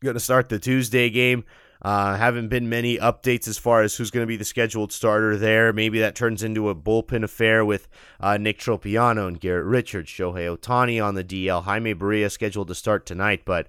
going 0.00 0.14
to 0.14 0.20
start 0.20 0.48
the 0.48 0.60
Tuesday 0.60 1.10
game. 1.10 1.44
Uh, 1.82 2.16
haven't 2.16 2.48
been 2.48 2.68
many 2.68 2.96
updates 2.96 3.48
as 3.48 3.58
far 3.58 3.82
as 3.82 3.96
who's 3.96 4.12
going 4.12 4.22
to 4.22 4.28
be 4.28 4.36
the 4.36 4.44
scheduled 4.44 4.92
starter 4.92 5.36
there. 5.36 5.72
Maybe 5.72 5.98
that 5.98 6.14
turns 6.14 6.44
into 6.44 6.68
a 6.68 6.76
bullpen 6.76 7.24
affair 7.24 7.64
with 7.64 7.88
uh, 8.20 8.36
Nick 8.36 8.60
Tropeano 8.60 9.26
and 9.26 9.40
Garrett 9.40 9.66
Richards, 9.66 10.08
Shohei 10.08 10.56
Ohtani 10.56 11.04
on 11.04 11.16
the 11.16 11.24
DL, 11.24 11.64
Jaime 11.64 11.92
Barria 11.92 12.30
scheduled 12.30 12.68
to 12.68 12.74
start 12.74 13.04
tonight, 13.04 13.42
but 13.44 13.66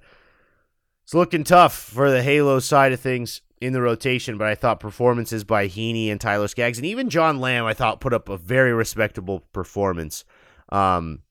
it's 1.03 1.15
looking 1.15 1.43
tough 1.43 1.75
for 1.75 2.11
the 2.11 2.21
Halo 2.21 2.59
side 2.59 2.93
of 2.93 2.99
things 2.99 3.41
in 3.59 3.73
the 3.73 3.81
rotation. 3.81 4.37
But 4.37 4.47
I 4.47 4.53
thought 4.53 4.79
performances 4.79 5.43
by 5.43 5.67
Heaney 5.67 6.11
and 6.11 6.21
Tyler 6.21 6.47
Skaggs 6.47 6.77
and 6.77 6.85
even 6.85 7.09
John 7.09 7.39
Lamb, 7.39 7.65
I 7.65 7.73
thought 7.73 7.99
put 7.99 8.13
up 8.13 8.29
a 8.29 8.37
very 8.37 8.73
respectable 8.73 9.39
performance. 9.51 10.23
Um, 10.69 11.23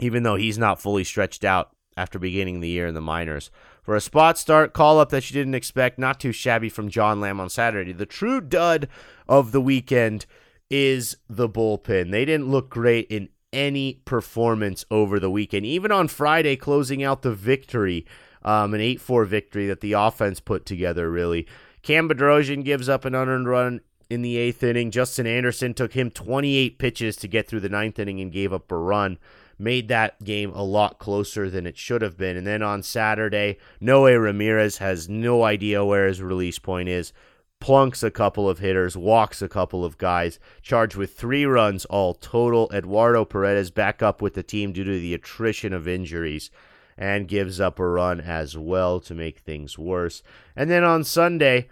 even 0.00 0.22
though 0.22 0.36
he's 0.36 0.58
not 0.58 0.80
fully 0.80 1.04
stretched 1.04 1.44
out 1.44 1.70
after 1.96 2.18
beginning 2.18 2.60
the 2.60 2.68
year 2.68 2.86
in 2.86 2.94
the 2.94 3.00
minors. 3.00 3.50
For 3.82 3.94
a 3.94 4.00
spot 4.00 4.38
start 4.38 4.72
call 4.72 4.98
up 4.98 5.10
that 5.10 5.30
you 5.30 5.34
didn't 5.34 5.54
expect, 5.54 5.98
not 5.98 6.18
too 6.18 6.32
shabby 6.32 6.68
from 6.68 6.88
John 6.88 7.20
Lamb 7.20 7.40
on 7.40 7.48
Saturday. 7.48 7.92
The 7.92 8.06
true 8.06 8.40
dud 8.40 8.88
of 9.28 9.52
the 9.52 9.60
weekend 9.60 10.26
is 10.70 11.16
the 11.28 11.48
bullpen. 11.48 12.10
They 12.10 12.24
didn't 12.24 12.50
look 12.50 12.70
great 12.70 13.06
in 13.08 13.28
any 13.52 14.00
performance 14.04 14.84
over 14.90 15.20
the 15.20 15.30
weekend. 15.30 15.64
Even 15.66 15.92
on 15.92 16.08
Friday, 16.08 16.56
closing 16.56 17.04
out 17.04 17.22
the 17.22 17.34
victory, 17.34 18.04
um, 18.42 18.74
an 18.74 18.80
8 18.80 19.00
4 19.00 19.24
victory 19.24 19.66
that 19.66 19.80
the 19.80 19.92
offense 19.92 20.40
put 20.40 20.66
together, 20.66 21.10
really. 21.10 21.46
Cam 21.82 22.08
Bedrosian 22.08 22.64
gives 22.64 22.88
up 22.88 23.04
an 23.04 23.14
unearned 23.14 23.48
run 23.48 23.80
in 24.10 24.22
the 24.22 24.36
eighth 24.36 24.62
inning. 24.62 24.90
Justin 24.90 25.26
Anderson 25.26 25.74
took 25.74 25.92
him 25.92 26.10
28 26.10 26.78
pitches 26.78 27.16
to 27.16 27.28
get 27.28 27.46
through 27.46 27.60
the 27.60 27.68
ninth 27.68 27.98
inning 27.98 28.20
and 28.20 28.32
gave 28.32 28.52
up 28.52 28.72
a 28.72 28.76
run 28.76 29.18
made 29.58 29.88
that 29.88 30.22
game 30.24 30.50
a 30.52 30.62
lot 30.62 30.98
closer 30.98 31.50
than 31.50 31.66
it 31.66 31.76
should 31.78 32.02
have 32.02 32.16
been. 32.16 32.36
And 32.36 32.46
then 32.46 32.62
on 32.62 32.82
Saturday, 32.82 33.58
Noe 33.80 34.14
Ramirez 34.14 34.78
has 34.78 35.08
no 35.08 35.44
idea 35.44 35.84
where 35.84 36.06
his 36.06 36.22
release 36.22 36.58
point 36.58 36.88
is. 36.88 37.12
Plunks 37.60 38.02
a 38.02 38.10
couple 38.10 38.48
of 38.48 38.58
hitters, 38.58 38.96
walks 38.96 39.40
a 39.40 39.48
couple 39.48 39.84
of 39.84 39.96
guys, 39.96 40.38
charged 40.60 40.96
with 40.96 41.14
three 41.14 41.46
runs 41.46 41.84
all 41.86 42.12
total. 42.12 42.70
Eduardo 42.74 43.24
Paredes 43.24 43.70
back 43.70 44.02
up 44.02 44.20
with 44.20 44.34
the 44.34 44.42
team 44.42 44.72
due 44.72 44.84
to 44.84 45.00
the 45.00 45.14
attrition 45.14 45.72
of 45.72 45.88
injuries 45.88 46.50
and 46.96 47.28
gives 47.28 47.60
up 47.60 47.78
a 47.78 47.86
run 47.86 48.20
as 48.20 48.56
well 48.56 49.00
to 49.00 49.14
make 49.14 49.38
things 49.38 49.78
worse. 49.78 50.22
And 50.54 50.70
then 50.70 50.84
on 50.84 51.04
Sunday, 51.04 51.68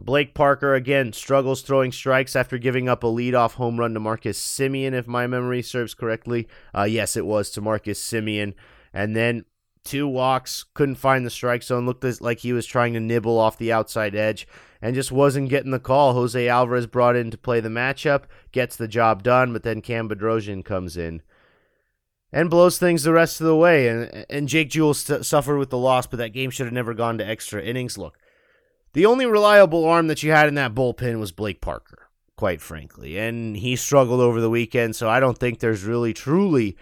Blake 0.00 0.34
Parker 0.34 0.74
again 0.74 1.12
struggles 1.12 1.62
throwing 1.62 1.92
strikes 1.92 2.34
after 2.34 2.58
giving 2.58 2.88
up 2.88 3.04
a 3.04 3.08
leadoff 3.08 3.54
home 3.54 3.78
run 3.78 3.94
to 3.94 4.00
Marcus 4.00 4.40
Semien, 4.40 4.94
if 4.94 5.06
my 5.06 5.26
memory 5.26 5.62
serves 5.62 5.94
correctly. 5.94 6.48
Uh, 6.76 6.84
yes, 6.84 7.16
it 7.16 7.26
was 7.26 7.50
to 7.50 7.60
Marcus 7.60 8.02
Semien. 8.02 8.54
And 8.92 9.14
then 9.14 9.44
two 9.84 10.08
walks, 10.08 10.64
couldn't 10.74 10.96
find 10.96 11.24
the 11.24 11.30
strike 11.30 11.62
zone, 11.62 11.86
looked 11.86 12.04
like 12.20 12.38
he 12.40 12.52
was 12.52 12.66
trying 12.66 12.94
to 12.94 13.00
nibble 13.00 13.38
off 13.38 13.58
the 13.58 13.72
outside 13.72 14.14
edge 14.14 14.46
and 14.80 14.94
just 14.94 15.12
wasn't 15.12 15.48
getting 15.48 15.70
the 15.70 15.78
call. 15.78 16.14
Jose 16.14 16.48
Alvarez 16.48 16.86
brought 16.86 17.16
in 17.16 17.30
to 17.30 17.38
play 17.38 17.60
the 17.60 17.68
matchup, 17.68 18.24
gets 18.50 18.76
the 18.76 18.88
job 18.88 19.22
done, 19.22 19.52
but 19.52 19.62
then 19.62 19.80
Cam 19.80 20.08
Bedrosian 20.08 20.64
comes 20.64 20.96
in 20.96 21.22
and 22.32 22.50
blows 22.50 22.78
things 22.78 23.02
the 23.02 23.12
rest 23.12 23.40
of 23.40 23.46
the 23.46 23.56
way. 23.56 23.88
And, 23.88 24.26
and 24.28 24.48
Jake 24.48 24.70
Jewell 24.70 24.94
st- 24.94 25.24
suffered 25.24 25.58
with 25.58 25.70
the 25.70 25.78
loss, 25.78 26.06
but 26.06 26.16
that 26.16 26.30
game 26.30 26.50
should 26.50 26.66
have 26.66 26.72
never 26.72 26.94
gone 26.94 27.18
to 27.18 27.26
extra 27.26 27.62
innings. 27.62 27.98
Look, 27.98 28.18
the 28.92 29.06
only 29.06 29.26
reliable 29.26 29.84
arm 29.84 30.06
that 30.08 30.22
you 30.22 30.32
had 30.32 30.48
in 30.48 30.54
that 30.56 30.74
bullpen 30.74 31.18
was 31.18 31.32
Blake 31.32 31.60
Parker, 31.60 32.08
quite 32.36 32.60
frankly. 32.60 33.18
And 33.18 33.56
he 33.56 33.76
struggled 33.76 34.20
over 34.20 34.40
the 34.40 34.50
weekend, 34.50 34.96
so 34.96 35.08
I 35.08 35.20
don't 35.20 35.38
think 35.38 35.58
there's 35.58 35.84
really, 35.84 36.12
truly 36.12 36.76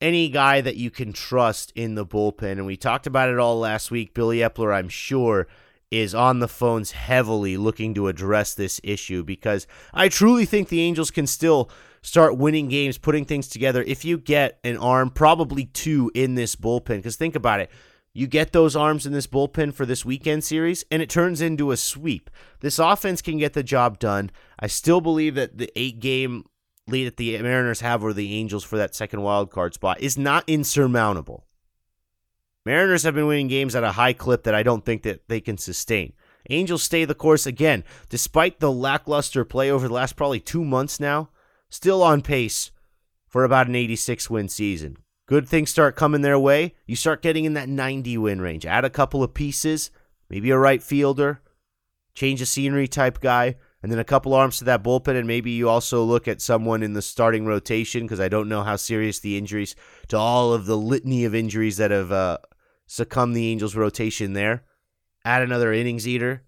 any 0.00 0.28
guy 0.28 0.60
that 0.60 0.76
you 0.76 0.90
can 0.90 1.12
trust 1.12 1.72
in 1.74 1.94
the 1.94 2.04
bullpen. 2.04 2.52
And 2.52 2.66
we 2.66 2.76
talked 2.76 3.06
about 3.06 3.30
it 3.30 3.38
all 3.38 3.58
last 3.58 3.90
week. 3.90 4.12
Billy 4.12 4.38
Eppler, 4.38 4.74
I'm 4.74 4.90
sure, 4.90 5.46
is 5.90 6.14
on 6.14 6.40
the 6.40 6.48
phones 6.48 6.92
heavily 6.92 7.56
looking 7.56 7.94
to 7.94 8.08
address 8.08 8.54
this 8.54 8.80
issue 8.82 9.22
because 9.22 9.66
I 9.92 10.08
truly 10.08 10.44
think 10.44 10.68
the 10.68 10.82
Angels 10.82 11.10
can 11.10 11.26
still 11.26 11.70
start 12.02 12.36
winning 12.36 12.68
games, 12.68 12.98
putting 12.98 13.24
things 13.24 13.48
together 13.48 13.82
if 13.86 14.04
you 14.04 14.18
get 14.18 14.58
an 14.64 14.76
arm, 14.76 15.08
probably 15.08 15.64
two 15.66 16.10
in 16.14 16.34
this 16.34 16.56
bullpen. 16.56 16.96
Because 16.96 17.16
think 17.16 17.34
about 17.34 17.60
it. 17.60 17.70
You 18.16 18.28
get 18.28 18.52
those 18.52 18.76
arms 18.76 19.06
in 19.06 19.12
this 19.12 19.26
bullpen 19.26 19.74
for 19.74 19.84
this 19.84 20.04
weekend 20.04 20.44
series, 20.44 20.84
and 20.88 21.02
it 21.02 21.10
turns 21.10 21.40
into 21.40 21.72
a 21.72 21.76
sweep. 21.76 22.30
This 22.60 22.78
offense 22.78 23.20
can 23.20 23.38
get 23.38 23.54
the 23.54 23.64
job 23.64 23.98
done. 23.98 24.30
I 24.56 24.68
still 24.68 25.00
believe 25.00 25.34
that 25.34 25.58
the 25.58 25.72
eight 25.74 25.98
game 25.98 26.44
lead 26.86 27.06
that 27.06 27.16
the 27.16 27.36
Mariners 27.42 27.80
have 27.80 28.02
over 28.02 28.12
the 28.12 28.34
Angels 28.34 28.62
for 28.62 28.76
that 28.76 28.94
second 28.94 29.22
wild 29.22 29.50
card 29.50 29.74
spot 29.74 30.00
is 30.00 30.16
not 30.16 30.44
insurmountable. 30.46 31.44
Mariners 32.64 33.02
have 33.02 33.16
been 33.16 33.26
winning 33.26 33.48
games 33.48 33.74
at 33.74 33.82
a 33.82 33.92
high 33.92 34.12
clip 34.12 34.44
that 34.44 34.54
I 34.54 34.62
don't 34.62 34.84
think 34.84 35.02
that 35.02 35.26
they 35.28 35.40
can 35.40 35.58
sustain. 35.58 36.12
Angels 36.50 36.84
stay 36.84 37.04
the 37.04 37.16
course 37.16 37.46
again, 37.46 37.82
despite 38.10 38.60
the 38.60 38.70
lackluster 38.70 39.44
play 39.44 39.72
over 39.72 39.88
the 39.88 39.94
last 39.94 40.14
probably 40.14 40.40
two 40.40 40.64
months 40.64 41.00
now, 41.00 41.30
still 41.68 42.00
on 42.00 42.22
pace 42.22 42.70
for 43.26 43.42
about 43.42 43.66
an 43.66 43.74
86 43.74 44.30
win 44.30 44.48
season 44.48 44.98
good 45.26 45.48
things 45.48 45.70
start 45.70 45.96
coming 45.96 46.22
their 46.22 46.38
way, 46.38 46.74
you 46.86 46.96
start 46.96 47.22
getting 47.22 47.44
in 47.44 47.54
that 47.54 47.68
90 47.68 48.18
win 48.18 48.40
range. 48.40 48.66
Add 48.66 48.84
a 48.84 48.90
couple 48.90 49.22
of 49.22 49.34
pieces, 49.34 49.90
maybe 50.28 50.50
a 50.50 50.58
right 50.58 50.82
fielder, 50.82 51.40
change 52.14 52.40
of 52.42 52.48
scenery 52.48 52.88
type 52.88 53.20
guy, 53.20 53.56
and 53.82 53.92
then 53.92 53.98
a 53.98 54.04
couple 54.04 54.32
arms 54.34 54.58
to 54.58 54.64
that 54.64 54.82
bullpen. 54.82 55.16
And 55.18 55.26
maybe 55.26 55.50
you 55.50 55.68
also 55.68 56.02
look 56.02 56.26
at 56.26 56.40
someone 56.40 56.82
in 56.82 56.94
the 56.94 57.02
starting 57.02 57.46
rotation 57.46 58.02
because 58.02 58.20
I 58.20 58.28
don't 58.28 58.48
know 58.48 58.62
how 58.62 58.76
serious 58.76 59.18
the 59.18 59.36
injuries 59.36 59.76
to 60.08 60.16
all 60.16 60.52
of 60.52 60.66
the 60.66 60.76
litany 60.76 61.24
of 61.24 61.34
injuries 61.34 61.76
that 61.76 61.90
have 61.90 62.12
uh, 62.12 62.38
succumbed 62.86 63.36
the 63.36 63.48
Angels' 63.48 63.76
rotation 63.76 64.32
there. 64.32 64.64
Add 65.24 65.42
another 65.42 65.72
innings 65.72 66.06
eater. 66.06 66.44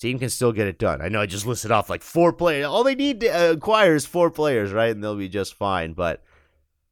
Team 0.00 0.18
can 0.18 0.28
still 0.28 0.52
get 0.52 0.66
it 0.66 0.78
done. 0.78 1.00
I 1.00 1.08
know 1.08 1.20
I 1.22 1.26
just 1.26 1.46
listed 1.46 1.70
off 1.70 1.88
like 1.88 2.02
four 2.02 2.32
players. 2.32 2.66
All 2.66 2.84
they 2.84 2.96
need 2.96 3.20
to 3.20 3.28
uh, 3.28 3.52
acquire 3.52 3.94
is 3.94 4.04
four 4.04 4.30
players, 4.30 4.70
right? 4.70 4.90
And 4.90 5.02
they'll 5.02 5.16
be 5.16 5.28
just 5.28 5.54
fine. 5.54 5.94
But 5.94 6.22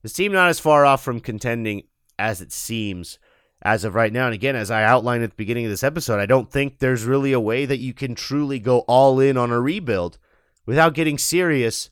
this 0.03 0.13
team 0.13 0.33
not 0.33 0.49
as 0.49 0.61
far 0.61 0.85
off 0.85 1.03
from 1.03 1.21
contending 1.21 1.85
as 2.19 2.41
it 2.41 2.53
seems 2.53 3.19
as 3.63 3.85
of 3.85 3.95
right 3.95 4.13
now. 4.13 4.27
And 4.27 4.35
again, 4.35 4.57
as 4.57 4.71
I 4.71 4.85
outlined 4.85 5.23
at 5.23 5.31
the 5.31 5.37
beginning 5.37 5.65
of 5.65 5.71
this 5.71 5.85
episode, 5.85 6.21
I 6.21 6.27
don't 6.27 6.51
think 6.51 6.79
there's 6.79 7.05
really 7.05 7.33
a 7.33 7.41
way 7.41 7.65
that 7.65 7.79
you 7.79 7.95
can 7.95 8.15
truly 8.15 8.59
go 8.59 8.81
all 8.81 9.21
in 9.21 9.37
on 9.37 9.51
a 9.51 9.61
rebuild 9.61 10.19
without 10.67 10.95
getting 10.95 11.19
serious 11.19 11.91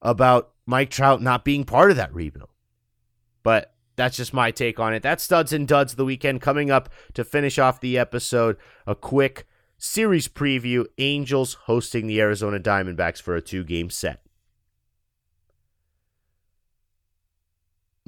about 0.00 0.52
Mike 0.66 0.90
Trout 0.90 1.20
not 1.20 1.44
being 1.44 1.64
part 1.64 1.90
of 1.90 1.96
that 1.96 2.14
rebuild. 2.14 2.50
But 3.42 3.74
that's 3.96 4.16
just 4.16 4.32
my 4.32 4.50
take 4.50 4.78
on 4.78 4.94
it. 4.94 5.02
That's 5.02 5.24
studs 5.24 5.52
and 5.52 5.66
duds 5.66 5.96
the 5.96 6.04
weekend 6.04 6.40
coming 6.40 6.70
up 6.70 6.88
to 7.14 7.24
finish 7.24 7.58
off 7.58 7.80
the 7.80 7.98
episode. 7.98 8.56
A 8.86 8.94
quick 8.94 9.46
series 9.76 10.28
preview 10.28 10.86
Angels 10.98 11.54
hosting 11.64 12.06
the 12.06 12.20
Arizona 12.20 12.60
Diamondbacks 12.60 13.20
for 13.20 13.34
a 13.34 13.42
two 13.42 13.64
game 13.64 13.90
set. 13.90 14.22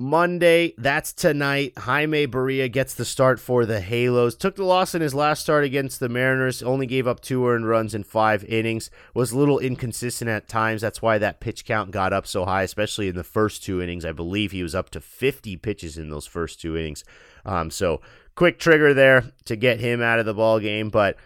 Monday, 0.01 0.73
that's 0.79 1.13
tonight. 1.13 1.77
Jaime 1.77 2.27
Barria 2.27 2.73
gets 2.73 2.95
the 2.95 3.05
start 3.05 3.39
for 3.39 3.67
the 3.67 3.83
Halos. 3.83 4.35
Took 4.35 4.57
the 4.57 4.65
loss 4.65 4.95
in 4.95 5.03
his 5.03 5.15
last 5.15 5.43
start 5.43 5.63
against 5.63 6.01
the 6.01 6.09
Mariners. 6.09 6.63
Only 6.63 6.87
gave 6.87 7.07
up 7.07 7.21
two 7.21 7.47
earned 7.47 7.69
runs 7.69 7.95
in 7.95 8.03
five 8.03 8.43
innings. 8.45 8.91
Was 9.13 9.33
a 9.33 9.39
little 9.39 9.59
inconsistent 9.59 10.31
at 10.31 10.49
times. 10.49 10.81
That's 10.81 11.03
why 11.03 11.19
that 11.19 11.41
pitch 11.41 11.67
count 11.67 11.91
got 11.91 12.15
up 12.15 12.27
so 12.27 12.47
high, 12.47 12.63
especially 12.63 13.09
in 13.09 13.15
the 13.15 13.23
first 13.23 13.63
two 13.63 13.83
innings. 13.83 14.07
I 14.07 14.13
believe 14.13 14.53
he 14.53 14.63
was 14.63 14.75
up 14.75 14.89
to 14.91 15.03
50 15.03 15.59
pitches 15.59 15.99
in 15.99 16.09
those 16.09 16.27
first 16.27 16.63
two 16.63 16.79
innings. 16.79 17.05
Um, 17.45 17.71
so 17.71 18.01
quick 18.35 18.59
trigger 18.59 18.95
there 18.95 19.25
to 19.45 19.55
get 19.55 19.81
him 19.81 20.01
out 20.01 20.19
of 20.19 20.25
the 20.25 20.33
ball 20.33 20.61
game, 20.61 20.89
but 20.89 21.19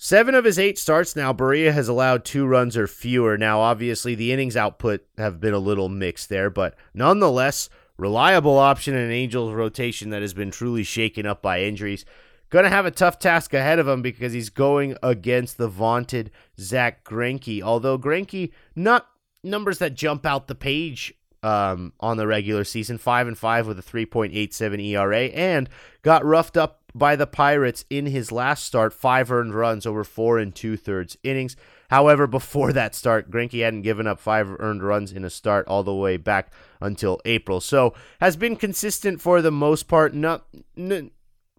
Seven 0.00 0.36
of 0.36 0.44
his 0.44 0.60
eight 0.60 0.78
starts 0.78 1.16
now, 1.16 1.32
Barria 1.32 1.72
has 1.72 1.88
allowed 1.88 2.24
two 2.24 2.46
runs 2.46 2.76
or 2.76 2.86
fewer. 2.86 3.36
Now, 3.36 3.58
obviously, 3.58 4.14
the 4.14 4.32
innings 4.32 4.56
output 4.56 5.04
have 5.18 5.40
been 5.40 5.54
a 5.54 5.58
little 5.58 5.88
mixed 5.88 6.28
there, 6.28 6.50
but 6.50 6.76
nonetheless, 6.94 7.68
reliable 7.98 8.56
option 8.56 8.94
in 8.94 9.00
an 9.00 9.10
Angels 9.10 9.52
rotation 9.52 10.10
that 10.10 10.22
has 10.22 10.32
been 10.32 10.50
truly 10.50 10.84
shaken 10.84 11.26
up 11.26 11.42
by 11.42 11.62
injuries. 11.62 12.04
Going 12.50 12.64
to 12.64 12.70
have 12.70 12.86
a 12.86 12.90
tough 12.90 13.18
task 13.18 13.52
ahead 13.52 13.78
of 13.78 13.86
him 13.86 14.00
because 14.00 14.32
he's 14.32 14.48
going 14.48 14.96
against 15.02 15.58
the 15.58 15.68
vaunted 15.68 16.30
Zack 16.58 17.04
Greinke. 17.04 17.60
Although 17.60 17.98
Greinke, 17.98 18.52
not 18.74 19.06
numbers 19.44 19.78
that 19.78 19.94
jump 19.94 20.24
out 20.24 20.46
the 20.46 20.54
page 20.54 21.12
um, 21.42 21.92
on 22.00 22.16
the 22.16 22.26
regular 22.26 22.64
season, 22.64 22.96
five 22.96 23.26
and 23.26 23.36
five 23.36 23.66
with 23.66 23.78
a 23.78 23.82
3.87 23.82 24.82
ERA, 24.82 25.24
and 25.26 25.68
got 26.02 26.24
roughed 26.24 26.56
up 26.56 26.80
by 26.94 27.16
the 27.16 27.26
Pirates 27.26 27.84
in 27.90 28.06
his 28.06 28.32
last 28.32 28.64
start, 28.64 28.94
five 28.94 29.30
earned 29.30 29.54
runs 29.54 29.84
over 29.84 30.02
four 30.02 30.38
and 30.38 30.54
two 30.54 30.76
thirds 30.76 31.18
innings. 31.22 31.54
However, 31.90 32.26
before 32.26 32.72
that 32.72 32.94
start, 32.94 33.30
Greinke 33.30 33.62
hadn't 33.62 33.82
given 33.82 34.06
up 34.06 34.20
five 34.20 34.48
earned 34.58 34.82
runs 34.82 35.10
in 35.12 35.24
a 35.24 35.30
start 35.30 35.66
all 35.66 35.82
the 35.82 35.94
way 35.94 36.16
back 36.18 36.52
until 36.80 37.20
April. 37.24 37.60
So 37.60 37.94
has 38.20 38.36
been 38.36 38.56
consistent 38.56 39.20
for 39.20 39.40
the 39.40 39.50
most 39.50 39.88
part. 39.88 40.14
Not 40.14 40.44
n- 40.76 41.10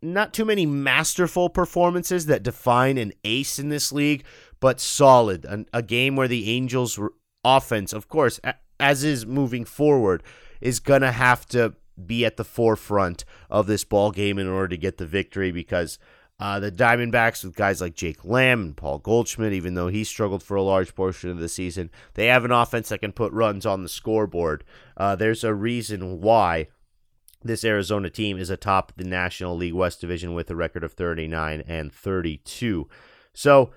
not 0.02 0.34
too 0.34 0.46
many 0.46 0.66
masterful 0.66 1.50
performances 1.50 2.28
that 2.28 2.44
define 2.44 2.98
an 2.98 3.12
ace 3.24 3.60
in 3.60 3.70
this 3.70 3.92
league, 3.92 4.24
but 4.60 4.80
solid. 4.80 5.46
A, 5.46 5.66
a 5.74 5.82
game 5.82 6.16
where 6.16 6.28
the 6.28 6.50
Angels' 6.50 7.00
offense, 7.44 7.92
of 7.92 8.08
course, 8.08 8.40
as 8.80 9.04
is 9.04 9.26
moving 9.26 9.66
forward, 9.66 10.24
is 10.62 10.80
gonna 10.80 11.12
have 11.12 11.46
to 11.48 11.74
be 12.06 12.24
at 12.24 12.38
the 12.38 12.46
forefront 12.46 13.26
of 13.50 13.68
this 13.68 13.84
ball 13.84 14.12
game 14.12 14.38
in 14.38 14.48
order 14.48 14.70
to 14.70 14.78
get 14.78 14.98
the 14.98 15.06
victory 15.06 15.52
because 15.52 16.00
uh, 16.40 16.60
the 16.60 16.72
Diamondbacks, 16.72 17.44
with 17.44 17.56
guys 17.56 17.82
like 17.82 17.96
Jake 17.96 18.24
Lamb 18.24 18.62
and 18.62 18.78
Paul 18.78 19.00
Goldschmidt, 19.00 19.52
even 19.52 19.74
though 19.74 19.90
he 19.90 20.04
struggled 20.06 20.42
for 20.42 20.56
a 20.56 20.64
large 20.64 20.96
portion 20.96 21.30
of 21.30 21.40
the 21.40 21.50
season, 21.50 21.90
they 22.14 22.28
have 22.28 22.46
an 22.46 22.52
offense 22.52 22.90
that 22.90 23.02
can 23.02 23.12
put 23.12 23.34
runs 23.34 23.66
on 23.66 23.84
the 23.84 23.90
scoreboard. 23.90 24.64
Uh, 24.96 25.16
there's 25.16 25.44
a 25.44 25.54
reason 25.54 26.22
why 26.22 26.68
this 27.44 27.66
Arizona 27.66 28.10
team 28.10 28.38
is 28.38 28.50
atop 28.50 28.94
the 28.96 29.04
National 29.04 29.56
League 29.56 29.74
West 29.74 30.00
Division 30.00 30.34
with 30.34 30.50
a 30.50 30.56
record 30.56 30.84
of 30.84 30.94
39 30.94 31.64
and 31.68 31.94
32. 31.94 32.88
So 33.34 33.72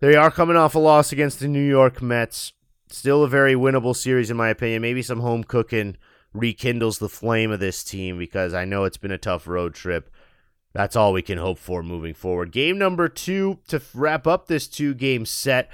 they 0.00 0.16
are 0.16 0.30
coming 0.30 0.56
off 0.56 0.74
a 0.74 0.78
loss 0.78 1.12
against 1.12 1.40
the 1.40 1.48
New 1.48 1.66
York 1.66 2.02
Mets. 2.02 2.52
Still 2.88 3.22
a 3.22 3.28
very 3.28 3.54
winnable 3.54 3.94
series, 3.94 4.30
in 4.30 4.36
my 4.36 4.48
opinion. 4.48 4.82
Maybe 4.82 5.02
some 5.02 5.20
home 5.20 5.44
cooking 5.44 5.96
rekindles 6.32 6.98
the 6.98 7.08
flame 7.08 7.50
of 7.50 7.60
this 7.60 7.84
team 7.84 8.18
because 8.18 8.54
I 8.54 8.64
know 8.64 8.84
it's 8.84 8.96
been 8.96 9.10
a 9.12 9.18
tough 9.18 9.46
road 9.46 9.74
trip. 9.74 10.10
That's 10.72 10.96
all 10.96 11.12
we 11.12 11.22
can 11.22 11.38
hope 11.38 11.58
for 11.58 11.82
moving 11.82 12.14
forward. 12.14 12.52
Game 12.52 12.78
number 12.78 13.08
two 13.08 13.58
to 13.68 13.82
wrap 13.94 14.26
up 14.26 14.46
this 14.46 14.68
two 14.68 14.94
game 14.94 15.26
set 15.26 15.68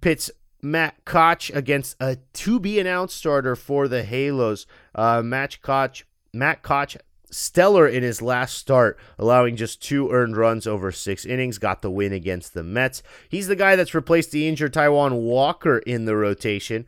pits 0.00 0.30
Matt 0.62 1.04
Koch 1.04 1.50
against 1.50 1.96
a 2.00 2.18
to 2.34 2.60
be 2.60 2.78
announced 2.78 3.16
starter 3.16 3.56
for 3.56 3.88
the 3.88 4.02
Halos. 4.04 4.66
Uh, 4.94 5.22
Matt 5.22 5.60
Koch, 5.60 6.04
Matt 6.32 6.62
Koch, 6.62 6.96
stellar 7.30 7.88
in 7.88 8.02
his 8.02 8.22
last 8.22 8.56
start, 8.56 8.98
allowing 9.18 9.56
just 9.56 9.82
two 9.82 10.10
earned 10.10 10.36
runs 10.36 10.66
over 10.66 10.92
six 10.92 11.24
innings. 11.24 11.58
Got 11.58 11.82
the 11.82 11.90
win 11.90 12.12
against 12.12 12.54
the 12.54 12.62
Mets. 12.62 13.02
He's 13.28 13.48
the 13.48 13.56
guy 13.56 13.74
that's 13.74 13.94
replaced 13.94 14.30
the 14.30 14.46
injured 14.46 14.74
Taijuan 14.74 15.20
Walker 15.20 15.78
in 15.78 16.04
the 16.04 16.16
rotation. 16.16 16.86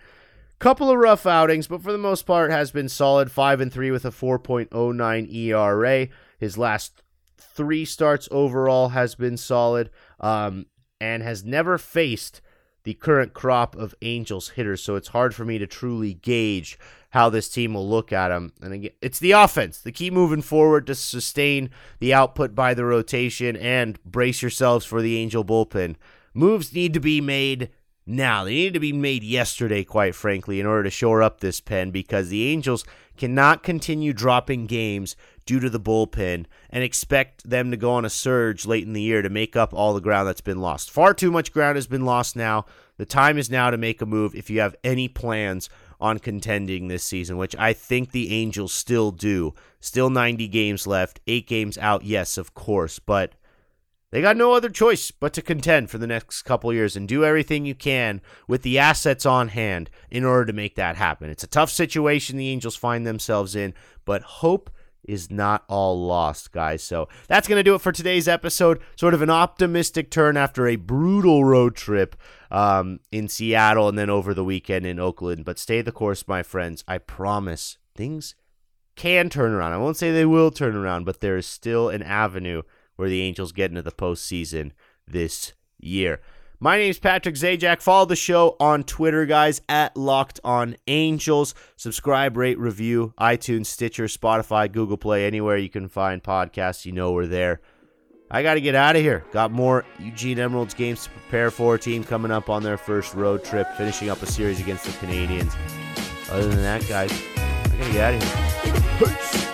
Couple 0.61 0.88
of 0.90 0.96
rough 0.96 1.26
outings, 1.26 1.66
but 1.66 1.82
for 1.82 1.92
the 1.92 1.99
most 1.99 2.23
part 2.23 2.50
has 2.50 2.70
been 2.70 2.88
solid. 2.88 3.30
Five 3.30 3.61
and 3.61 3.73
three 3.73 3.90
with 3.90 4.04
a 4.04 4.11
4.09 4.11 5.34
ERA. 5.34 6.08
His 6.38 6.56
last 6.56 7.02
three 7.38 7.84
starts 7.84 8.28
overall 8.30 8.90
has 8.90 9.14
been 9.14 9.36
solid, 9.36 9.90
um, 10.20 10.66
and 11.00 11.23
has 11.23 11.44
never 11.44 11.78
faced 11.78 12.40
the 12.84 12.94
current 12.94 13.32
crop 13.32 13.75
of 13.76 13.94
Angels 14.02 14.50
hitters. 14.50 14.82
So 14.82 14.94
it's 14.94 15.08
hard 15.08 15.34
for 15.34 15.44
me 15.44 15.58
to 15.58 15.66
truly 15.66 16.14
gauge 16.14 16.78
how 17.10 17.30
this 17.30 17.49
team 17.49 17.75
will 17.75 17.88
look 17.88 18.12
at 18.12 18.30
him. 18.30 18.52
And 18.60 18.73
again, 18.73 18.92
it's 19.00 19.18
the 19.18 19.32
offense, 19.32 19.78
the 19.80 19.92
key 19.92 20.10
moving 20.10 20.42
forward 20.42 20.86
to 20.88 20.94
sustain 20.94 21.70
the 21.99 22.12
output 22.12 22.54
by 22.54 22.75
the 22.75 22.84
rotation 22.84 23.56
and 23.56 24.02
brace 24.04 24.42
yourselves 24.42 24.84
for 24.84 25.00
the 25.00 25.16
Angel 25.16 25.44
bullpen. 25.44 25.97
Moves 26.34 26.75
need 26.75 26.92
to 26.94 27.00
be 27.00 27.20
made 27.20 27.70
now. 28.06 28.45
They 28.45 28.52
needed 28.52 28.75
to 28.75 28.80
be 28.80 28.93
made 28.93 29.23
yesterday, 29.23 29.84
quite 29.84 30.14
frankly, 30.14 30.60
in 30.60 30.67
order 30.67 30.84
to 30.84 30.90
shore 30.90 31.23
up 31.23 31.40
this 31.40 31.60
pen 31.60 31.90
because 31.90 32.28
the 32.28 32.47
Angels 32.49 32.84
cannot 33.17 33.62
continue 33.62 34.12
dropping 34.12 34.67
games 34.67 35.17
due 35.47 35.60
to 35.60 35.71
the 35.71 35.80
bullpen 35.80 36.47
and 36.71 36.82
expect 36.82 37.49
them 37.49 37.71
to 37.71 37.76
go 37.76 37.93
on 37.93 38.04
a 38.04 38.10
surge 38.10 38.67
late 38.67 38.84
in 38.84 38.93
the 38.93 39.02
year 39.02 39.23
to 39.23 39.28
make 39.28 39.56
up 39.56 39.73
all 39.73 39.95
the 39.95 40.00
ground 40.00 40.26
that's 40.26 40.40
been 40.40 40.60
lost. 40.60 40.90
Far 40.90 41.14
too 41.14 41.30
much 41.30 41.52
ground 41.52 41.76
has 41.76 41.86
been 41.86 42.04
lost 42.04 42.34
now. 42.34 42.64
The 42.97 43.04
time 43.06 43.38
is 43.38 43.50
now 43.50 43.71
to 43.71 43.76
make 43.76 44.00
a 44.00 44.06
move 44.06 44.34
if 44.34 44.49
you 44.49 44.60
have 44.60 44.76
any 44.84 45.08
plans 45.08 45.69
on 46.00 46.19
contending 46.19 46.88
this 46.88 47.04
season, 47.04 47.36
which 47.36 47.56
I 47.56 47.73
think 47.73 48.10
the 48.10 48.32
Angels 48.32 48.73
still 48.73 49.10
do. 49.10 49.54
Still 49.80 50.10
90 50.10 50.49
games 50.49 50.86
left, 50.86 51.21
eight 51.26 51.47
games 51.47 51.76
out, 51.78 52.04
yes, 52.04 52.38
of 52.38 52.54
course, 52.54 52.99
but 52.99 53.34
they 54.14 54.22
got 54.22 54.36
no 54.36 54.52
other 54.52 54.68
choice 54.68 55.10
but 55.10 55.32
to 55.32 55.42
contend 55.42 55.90
for 55.90 55.98
the 55.98 56.06
next 56.06 56.42
couple 56.42 56.72
years 56.72 56.94
and 56.94 57.08
do 57.08 57.24
everything 57.24 57.66
you 57.66 57.74
can 57.74 58.20
with 58.46 58.62
the 58.62 58.78
assets 58.78 59.26
on 59.26 59.48
hand 59.48 59.90
in 60.08 60.24
order 60.24 60.44
to 60.46 60.52
make 60.52 60.76
that 60.76 60.94
happen. 60.94 61.30
It's 61.30 61.42
a 61.42 61.48
tough 61.48 61.68
situation 61.68 62.36
the 62.36 62.48
Angels 62.48 62.76
find 62.76 63.04
themselves 63.04 63.56
in, 63.56 63.74
but 64.04 64.22
hope 64.22 64.70
is 65.02 65.32
not 65.32 65.64
all 65.68 66.06
lost, 66.06 66.52
guys. 66.52 66.80
So 66.80 67.08
that's 67.26 67.48
going 67.48 67.58
to 67.58 67.64
do 67.64 67.74
it 67.74 67.80
for 67.80 67.90
today's 67.90 68.28
episode. 68.28 68.80
Sort 68.94 69.14
of 69.14 69.20
an 69.20 69.30
optimistic 69.30 70.12
turn 70.12 70.36
after 70.36 70.68
a 70.68 70.76
brutal 70.76 71.44
road 71.44 71.74
trip 71.74 72.14
um, 72.52 73.00
in 73.10 73.26
Seattle 73.26 73.88
and 73.88 73.98
then 73.98 74.10
over 74.10 74.32
the 74.32 74.44
weekend 74.44 74.86
in 74.86 75.00
Oakland. 75.00 75.44
But 75.44 75.58
stay 75.58 75.82
the 75.82 75.90
course, 75.90 76.28
my 76.28 76.44
friends. 76.44 76.84
I 76.86 76.98
promise 76.98 77.78
things 77.96 78.36
can 78.94 79.28
turn 79.28 79.50
around. 79.50 79.72
I 79.72 79.78
won't 79.78 79.96
say 79.96 80.12
they 80.12 80.24
will 80.24 80.52
turn 80.52 80.76
around, 80.76 81.04
but 81.04 81.18
there 81.18 81.36
is 81.36 81.46
still 81.46 81.88
an 81.88 82.04
avenue 82.04 82.62
where 82.97 83.09
the 83.09 83.23
Angels 83.23 83.52
get 83.52 83.71
into 83.71 83.83
the 83.83 83.93
postseason 83.93 84.73
this 85.07 85.52
year. 85.78 86.21
My 86.61 86.78
name 86.78 86.91
is 86.91 86.99
Patrick 86.99 87.35
Zajac. 87.35 87.83
Follow 87.83 88.07
the 88.07 88.17
show 88.17 88.57
on 88.59 88.85
Twitter, 88.85 89.26
guys, 89.26 89.61
at 89.69 89.97
Locked 89.97 90.41
On 90.45 90.76
Angels. 90.87 91.54
Subscribe, 91.76 92.37
rate, 92.37 92.59
review, 92.59 93.13
iTunes, 93.21 93.67
Stitcher, 93.67 94.04
Spotify, 94.04 94.71
Google 94.71 94.97
Play, 94.97 95.26
anywhere 95.26 95.59
you 95.59 95.69
can 95.69 95.89
find 95.89 96.23
podcasts. 96.23 96.87
You 96.87 96.93
know 96.93 97.13
we're 97.13 97.26
there. 97.26 97.61
I 98.30 98.43
got 98.43 98.54
to 98.54 98.61
get 98.61 98.75
out 98.75 98.97
of 98.97 99.02
here. 99.02 99.25
Got 99.33 99.52
more 99.52 99.85
Eugene 99.99 100.39
Emeralds 100.39 100.75
games 100.75 101.04
to 101.04 101.11
prepare 101.11 101.50
for. 101.50 101.76
Team 101.76 102.02
coming 102.02 102.30
up 102.30 102.49
on 102.49 102.63
their 102.63 102.78
first 102.78 103.15
road 103.15 103.45
trip, 103.45 103.69
finishing 103.76 104.09
up 104.09 104.23
a 104.23 104.26
series 104.26 104.61
against 104.61 104.87
the 104.87 104.93
Canadians. 104.93 105.54
Other 106.30 106.49
than 106.49 106.63
that, 106.63 106.89
guys, 106.89 107.13
I 107.37 107.76
got 107.76 107.87
to 107.87 107.93
get 107.93 108.00
out 108.00 108.15
of 108.15 108.23
here. 108.23 109.09
Peace. 109.09 109.53